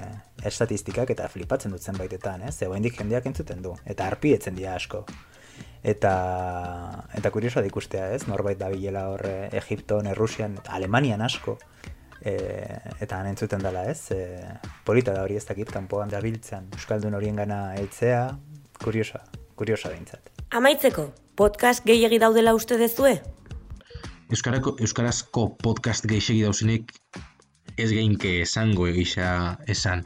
estatistikak 0.45 1.09
eta 1.15 1.31
flipatzen 1.33 1.73
dut 1.73 1.81
zenbaitetan, 1.81 2.43
ez? 2.45 2.59
Ze 2.59 2.67
oraindik 2.69 2.99
jendeak 2.99 3.25
entzuten 3.31 3.63
du 3.65 3.71
eta 3.89 4.05
arpietzen 4.05 4.53
dira 4.59 4.75
asko 4.77 5.07
eta 5.93 6.11
eta 7.17 7.31
kuriosoa 7.33 7.63
da 7.65 7.71
ikustea, 7.71 8.11
ez? 8.13 8.27
Norbait 8.29 8.61
da 8.61 8.69
bilela 8.69 9.07
hor 9.15 9.25
eh, 9.25 9.49
Egipton, 9.63 10.11
Errusian, 10.13 10.59
Alemanian 10.69 11.25
asko. 11.25 11.57
E, 12.21 12.35
eta 13.01 13.17
han 13.17 13.31
entzuten 13.31 13.65
dela, 13.65 13.87
ez? 13.89 14.11
E, 14.13 14.43
polita 14.85 15.15
da 15.17 15.23
hori 15.25 15.41
ez 15.41 15.45
dakit 15.49 15.73
kanpoan 15.73 16.13
dabiltzen 16.13 16.69
euskaldun 16.77 17.17
horiengana 17.17 17.63
heltzea, 17.79 18.27
kuriosoa, 18.85 19.23
kuriosoa 19.57 19.95
beintzat. 19.95 20.29
Amaitzeko, 20.51 21.09
podcast 21.39 21.87
gehiegi 21.89 22.21
daudela 22.21 22.53
uste 22.61 22.77
dezue? 22.83 23.17
Euskarako, 24.27 24.73
Euskarazko 24.83 25.43
podcast 25.63 26.07
gehiagi 26.11 26.43
dauzenik 26.43 26.91
ez 27.79 27.91
geinke 27.93 28.41
esango 28.43 28.89
egisa 28.91 29.29
esan 29.71 30.03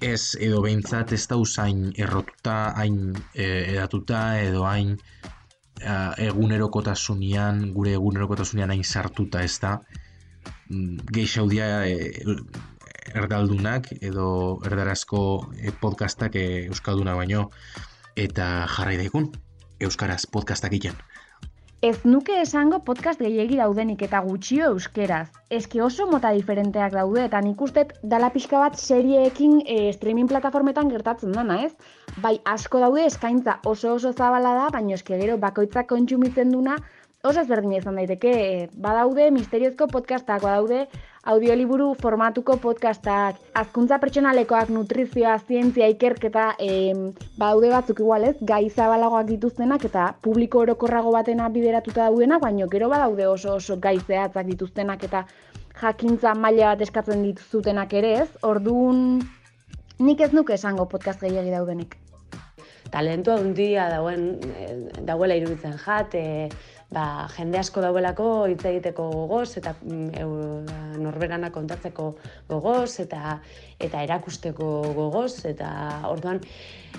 ez 0.00 0.36
edo 0.40 0.62
behintzat 0.64 1.12
ez 1.12 1.26
da 1.28 1.36
usain 1.36 1.90
errotuta, 1.96 2.54
hain 2.78 3.12
e, 3.34 3.44
edatuta 3.74 4.20
edo 4.40 4.64
hain 4.64 4.96
egunerokotasunean, 6.26 7.60
gure 7.76 7.92
egunerokotasunean 7.98 8.72
hain 8.72 8.84
sartuta 8.84 9.42
ez 9.44 9.58
da. 9.60 9.74
Mm, 10.70 10.96
Geixaudia 11.12 11.68
e, 11.84 12.24
erdaldunak 13.12 13.90
edo 14.00 14.28
erdarazko 14.64 15.20
e, 15.60 15.74
podcastak 15.84 16.40
e, 16.40 16.46
euskalduna 16.70 17.14
baino 17.20 17.50
eta 18.16 18.48
jarrai 18.72 18.96
daikun 19.02 19.28
euskaraz 19.84 20.24
podcastak 20.32 20.72
egiten. 20.72 20.96
Ez 21.86 22.00
nuke 22.02 22.34
esango 22.42 22.78
podcast 22.86 23.20
gehiegi 23.22 23.58
daudenik 23.60 24.00
eta 24.02 24.18
gutxio 24.24 24.70
euskeraz. 24.72 25.28
Eske 25.58 25.82
oso 25.84 26.06
mota 26.10 26.32
diferenteak 26.34 26.96
daude 26.96 27.20
eta 27.28 27.38
nik 27.44 27.60
uste 27.62 27.84
dala 28.14 28.30
pixka 28.34 28.58
bat 28.62 28.80
serieekin 28.80 29.60
e, 29.60 29.76
streaming 29.94 30.26
plataformetan 30.32 30.90
gertatzen 30.90 31.36
dana, 31.36 31.60
ez? 31.68 32.16
Bai, 32.24 32.32
asko 32.54 32.80
daude 32.82 33.04
eskaintza 33.06 33.60
oso 33.72 33.92
oso 34.00 34.10
zabala 34.10 34.56
da, 34.58 34.66
baina 34.74 34.96
eske 34.98 35.20
gero 35.20 35.36
bakoitzak 35.44 35.86
kontsumitzen 35.92 36.50
duna 36.56 36.74
oso 37.22 37.44
ezberdina 37.44 37.78
izan 37.78 38.00
daiteke. 38.00 38.34
Badaude 38.88 39.30
misteriozko 39.38 39.86
podcastak, 39.92 40.42
badaude 40.42 40.88
audioliburu 41.26 41.88
formatuko 41.98 42.56
podcastak, 42.62 43.40
azkuntza 43.58 43.98
pertsonalekoak, 43.98 44.70
nutrizioa, 44.70 45.34
zientzia, 45.42 45.88
ikerketa, 45.90 46.52
e, 46.62 46.94
badaude 47.38 47.72
batzuk 47.72 48.02
igual 48.04 48.28
ez, 48.28 48.36
gai 48.46 48.68
zabalagoak 48.70 49.26
dituztenak 49.32 49.88
eta 49.90 50.06
publiko 50.22 50.62
orokorrago 50.62 51.10
batena 51.16 51.48
bideratuta 51.50 52.06
daudenak, 52.06 52.44
baina 52.46 52.70
gero 52.70 52.90
badaude 52.92 53.26
oso 53.26 53.56
oso 53.58 53.78
gai 53.82 53.98
zehatzak 53.98 54.46
dituztenak 54.52 55.02
eta 55.10 55.24
jakintza 55.80 56.34
maila 56.38 56.72
bat 56.74 56.86
eskatzen 56.86 57.26
dituzutenak 57.26 57.92
ere 57.98 58.14
ez, 58.22 58.28
orduan 58.46 59.20
nik 59.98 60.20
ez 60.20 60.32
nuke 60.32 60.54
esango 60.54 60.86
podcast 60.86 61.26
gehiagi 61.26 61.50
daudenik. 61.50 61.98
Talentua 62.92 63.40
handia 63.42 63.88
dauen, 63.90 64.28
eh, 64.46 65.02
dauela 65.02 65.34
iruditzen 65.34 65.74
jat, 65.82 66.14
e, 66.14 66.48
ba, 66.90 67.28
jende 67.36 67.58
asko 67.58 67.82
dauelako 67.82 68.26
hitz 68.50 68.64
egiteko 68.70 69.08
gogoz 69.12 69.56
eta 69.58 69.74
mm, 69.82 71.00
norberana 71.02 71.50
kontatzeko 71.54 72.12
gogoz 72.48 73.00
eta 73.02 73.38
eta 73.82 74.02
erakusteko 74.06 74.68
gogoz 74.94 75.44
eta 75.50 75.70
orduan 76.10 76.40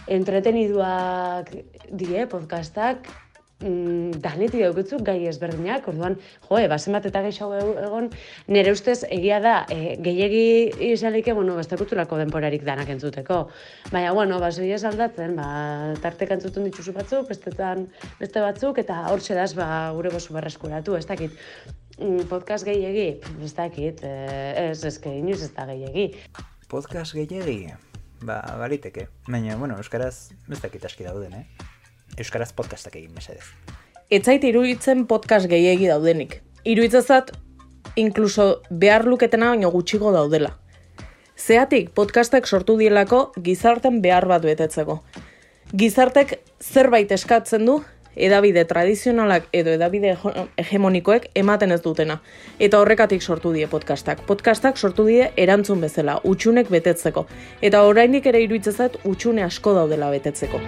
entreteniduak 0.08 1.54
die 1.92 2.28
podcastak 2.28 3.08
mm, 3.62 4.20
danetik 4.24 4.62
daukutzu 4.62 5.00
gai 5.06 5.18
ezberdinak, 5.30 5.88
orduan, 5.90 6.18
jo, 6.48 6.58
e, 6.60 6.68
bazen 6.72 6.96
bat 6.98 7.06
eta 7.10 7.22
gehiago 7.26 7.58
egon, 7.86 8.10
nire 8.54 8.74
ustez 8.76 9.00
egia 9.10 9.40
da, 9.44 9.56
e, 9.74 9.96
gehiegi 10.04 10.44
izalike, 10.92 11.34
bueno, 11.38 11.56
bestakutulako 11.60 12.20
denporarik 12.22 12.66
danak 12.68 12.92
entzuteko. 12.94 13.40
Baina, 13.92 14.14
bueno, 14.18 14.40
basoi 14.44 14.70
ez 14.76 14.84
aldatzen, 14.88 15.36
ba, 15.40 15.48
tartek 16.04 16.36
entzutun 16.38 16.68
dituzu 16.70 16.94
batzuk, 16.98 17.28
bestetan 17.32 17.88
beste 18.20 18.44
batzuk, 18.44 18.84
eta 18.84 19.04
hor 19.12 19.24
daz, 19.28 19.54
ba, 19.58 19.68
gure 19.98 20.14
gozu 20.14 20.34
barreskuratu, 20.38 20.96
ez 20.98 21.06
dakit. 21.06 21.34
Mm, 21.98 22.28
podcast 22.30 22.66
gehiegi, 22.68 23.24
ez 23.44 23.54
dakit, 23.58 24.04
ez, 24.04 24.84
ez, 24.86 24.98
inoiz 25.10 25.42
ez 25.42 25.52
da 25.56 25.66
gehiegi. 25.66 26.12
Podcast 26.70 27.16
gehiegi? 27.18 27.74
Ba, 28.22 28.42
baliteke. 28.60 29.08
Baina, 29.30 29.58
bueno, 29.58 29.78
euskaraz 29.78 30.30
ez 30.50 30.62
dakit 30.62 30.86
aski 30.86 31.06
dauden, 31.06 31.34
eh? 31.34 31.74
Euskaraz 32.18 32.52
podcastak 32.54 32.96
egin 32.98 33.14
mesedez. 33.14 33.46
Etzait 34.10 34.44
iruditzen 34.44 35.06
podcast 35.06 35.46
gehiegi 35.52 35.90
daudenik. 35.90 36.40
Iruditzazat, 36.66 37.30
inkluso 37.96 38.64
behar 38.72 39.06
luketena 39.06 39.52
baino 39.54 39.70
gutxigo 39.72 40.12
daudela. 40.16 40.56
Zeatik 41.38 41.92
podcastak 41.94 42.48
sortu 42.48 42.78
dielako 42.80 43.32
gizarten 43.44 44.02
behar 44.02 44.26
bat 44.26 44.42
betetzeko. 44.42 45.02
Gizartek 45.78 46.40
zerbait 46.64 47.12
eskatzen 47.12 47.68
du, 47.70 47.78
edabide 48.18 48.66
tradizionalak 48.66 49.46
edo 49.54 49.76
edabide 49.78 50.16
hegemonikoek 50.58 51.30
ematen 51.38 51.76
ez 51.76 51.82
dutena. 51.86 52.18
Eta 52.58 52.82
horrekatik 52.82 53.22
sortu 53.22 53.54
die 53.54 53.70
podcastak. 53.70 54.26
Podcastak 54.26 54.82
sortu 54.82 55.06
die 55.06 55.30
erantzun 55.38 55.86
bezala, 55.86 56.18
utxunek 56.26 56.74
betetzeko. 56.74 57.28
Eta 57.62 57.86
orainik 57.86 58.26
ere 58.26 58.42
iruditzezat 58.48 59.04
utxune 59.06 59.46
asko 59.46 59.78
daudela 59.78 60.10
betetzeko. 60.18 60.64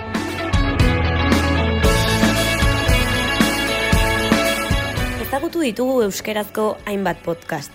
Ezagutu 5.29 5.59
ditugu 5.61 5.99
euskerazko 6.01 6.63
hainbat 6.89 7.19
podcast. 7.21 7.69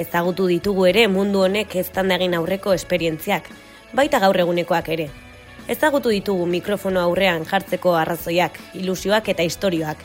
Ezagutu 0.00 0.46
ditugu 0.48 0.86
ere 0.88 1.02
mundu 1.12 1.42
honek 1.44 1.74
eztan 1.76 2.08
egin 2.16 2.32
aurreko 2.38 2.72
esperientziak, 2.72 3.50
baita 3.92 4.22
gaur 4.22 4.40
egunekoak 4.40 4.88
ere. 4.94 5.10
Ezagutu 5.68 6.14
ditugu 6.14 6.46
mikrofono 6.48 7.02
aurrean 7.04 7.44
jartzeko 7.50 7.92
arrazoiak, 8.00 8.56
ilusioak 8.80 9.28
eta 9.34 9.44
istorioak. 9.44 10.00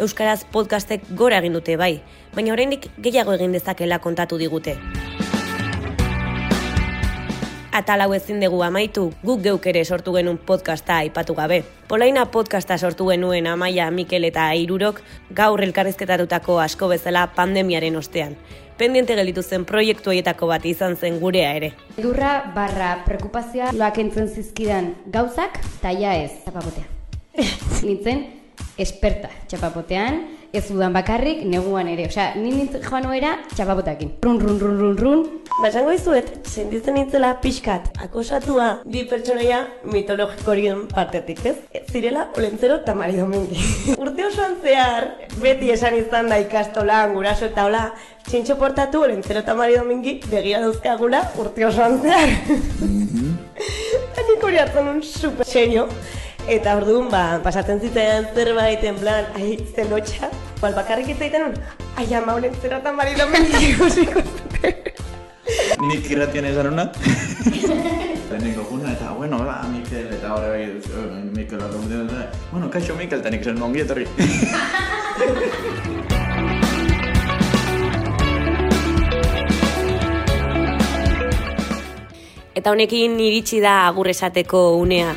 Euskaraz 0.00 0.46
podcastek 0.56 1.04
gora 1.20 1.42
egin 1.44 1.60
dute 1.60 1.76
bai, 1.76 1.98
baina 2.32 2.56
oraindik 2.56 2.88
gehiago 2.96 3.36
egin 3.36 3.52
dezakela 3.52 4.00
kontatu 4.00 4.40
digute. 4.40 4.78
Atal 7.78 8.00
hau 8.02 8.10
ezin 8.10 8.40
dugu 8.42 8.58
amaitu, 8.66 9.04
guk 9.22 9.44
geuk 9.44 9.66
ere 9.70 9.84
sortu 9.84 10.10
genuen 10.16 10.38
podcasta 10.46 10.96
aipatu 10.98 11.36
gabe. 11.38 11.60
Polaina 11.86 12.24
podcasta 12.26 12.74
sortu 12.74 13.06
genuen 13.06 13.46
Amaia, 13.46 13.86
Mikel 13.94 14.26
eta 14.26 14.48
Irurok 14.58 14.98
gaur 15.30 15.62
elkarrizketatutako 15.62 16.56
asko 16.58 16.88
bezala 16.90 17.28
pandemiaren 17.36 17.94
ostean 18.00 18.34
pendiente 18.78 19.14
gelitu 19.18 19.42
zen 19.42 19.64
proiektu 19.66 20.10
horietako 20.10 20.48
bat 20.50 20.66
izan 20.66 20.96
zen 20.96 21.20
gurea 21.22 21.52
ere. 21.60 21.70
Durra 21.98 22.32
barra 22.54 22.90
prekupazioa 23.06 23.70
loak 23.78 24.02
entzen 24.02 24.26
zizkidan 24.26 24.92
gauzak, 25.14 25.58
taia 25.82 26.16
ez, 26.18 26.32
txapapotea. 26.44 26.86
Nintzen, 27.86 28.24
esperta 28.78 29.30
txapapotean, 29.46 30.24
ez 30.52 30.70
udan 30.72 30.92
bakarrik, 30.96 31.42
neguan 31.44 31.88
ere. 31.90 32.06
Osea, 32.08 32.32
ni 32.40 32.52
nintzen 32.54 32.82
joan 32.84 33.06
oera 33.10 33.34
txapapoteakin. 33.54 34.14
Run, 34.24 34.40
run, 34.40 34.58
run, 34.60 34.78
run, 34.80 34.96
run. 34.98 35.24
Basango 35.62 35.92
izuet, 35.92 36.28
sentitzen 36.46 36.94
nintzela 36.94 37.32
pixkat, 37.42 37.88
akosatua 38.04 38.68
bi 38.86 39.02
pertsonaia 39.10 39.64
mitologikorien 39.90 40.84
partetik, 40.92 41.42
ez? 41.50 41.82
Zirela, 41.90 42.28
olentzero 42.38 42.78
eta 42.82 42.94
marido 42.94 43.26
mengi. 43.26 43.58
Urte 44.02 44.28
osoan 44.28 44.54
zehar, 44.62 45.08
beti 45.42 45.72
esan 45.74 45.98
izan 45.98 46.30
da 46.30 46.38
ikastolan, 46.44 47.16
guraso 47.16 47.48
eta 47.48 47.66
hola, 47.66 47.88
txintxo 48.28 48.58
portatu, 48.60 49.02
olentzero 49.08 49.42
eta 49.42 49.56
marido 49.58 49.82
mengi, 49.88 50.18
begira 50.30 50.62
dauzkagula, 50.64 51.24
urte 51.42 51.66
osoan 51.66 51.98
zehar. 52.04 52.32
Eta 53.58 54.24
nik 54.30 54.48
hori 54.48 54.62
hartzen 54.62 54.94
un 54.94 55.02
super 55.02 55.48
serio. 55.48 55.88
Eta 56.48 56.78
orduan, 56.78 57.10
ba, 57.12 57.42
pasatzen 57.44 57.76
zitzen 57.84 58.30
zerbait, 58.32 58.80
en 58.88 58.96
plan, 58.96 59.26
ai, 59.36 59.58
zelotxa. 59.76 60.30
Bal, 60.62 60.72
bakarrik 60.72 61.10
itzaiten 61.12 61.42
un, 61.50 61.52
ai, 62.00 62.06
ama, 62.16 62.38
honen 62.38 62.54
zera 62.62 62.78
eta 62.80 62.92
marido 62.96 63.26
mengi 63.28 63.68
ikusiko 63.74 64.22
Nik 65.84 66.08
irratian 66.08 66.48
esan 66.48 66.70
una. 66.72 66.88
Lehenengo 68.30 68.64
guna 68.70 68.94
eta, 68.94 69.12
bueno, 69.12 69.42
ba, 69.44 69.60
Mikel, 69.68 70.08
eta 70.16 70.32
horre 70.38 70.48
bai, 70.54 70.64
Mikel, 71.36 71.60
eta, 71.60 72.24
bueno, 72.50 72.70
kaixo 72.72 72.96
Mikel, 72.96 73.20
eta 73.20 73.28
nik 73.28 73.44
zen 73.44 73.60
ongi 73.60 73.84
etorri. 73.84 74.08
Eta 82.56 82.72
honekin 82.72 83.20
iritsi 83.20 83.60
da 83.60 83.82
agur 83.86 84.08
esateko 84.08 84.70
unea. 84.80 85.12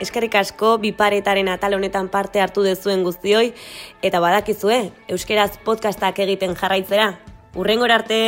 Eskerrik 0.00 0.34
asko 0.40 0.78
biparetaren 0.80 1.50
atal 1.52 1.76
honetan 1.76 2.08
parte 2.08 2.40
hartu 2.40 2.64
dezuen 2.64 3.04
guztioi 3.04 3.52
eta 4.00 4.22
badakizue 4.24 4.80
euskeraz 5.12 5.52
podcastak 5.66 6.22
egiten 6.24 6.56
jarraitzera. 6.56 7.12
Urrengora 7.60 8.00
arte. 8.00 8.20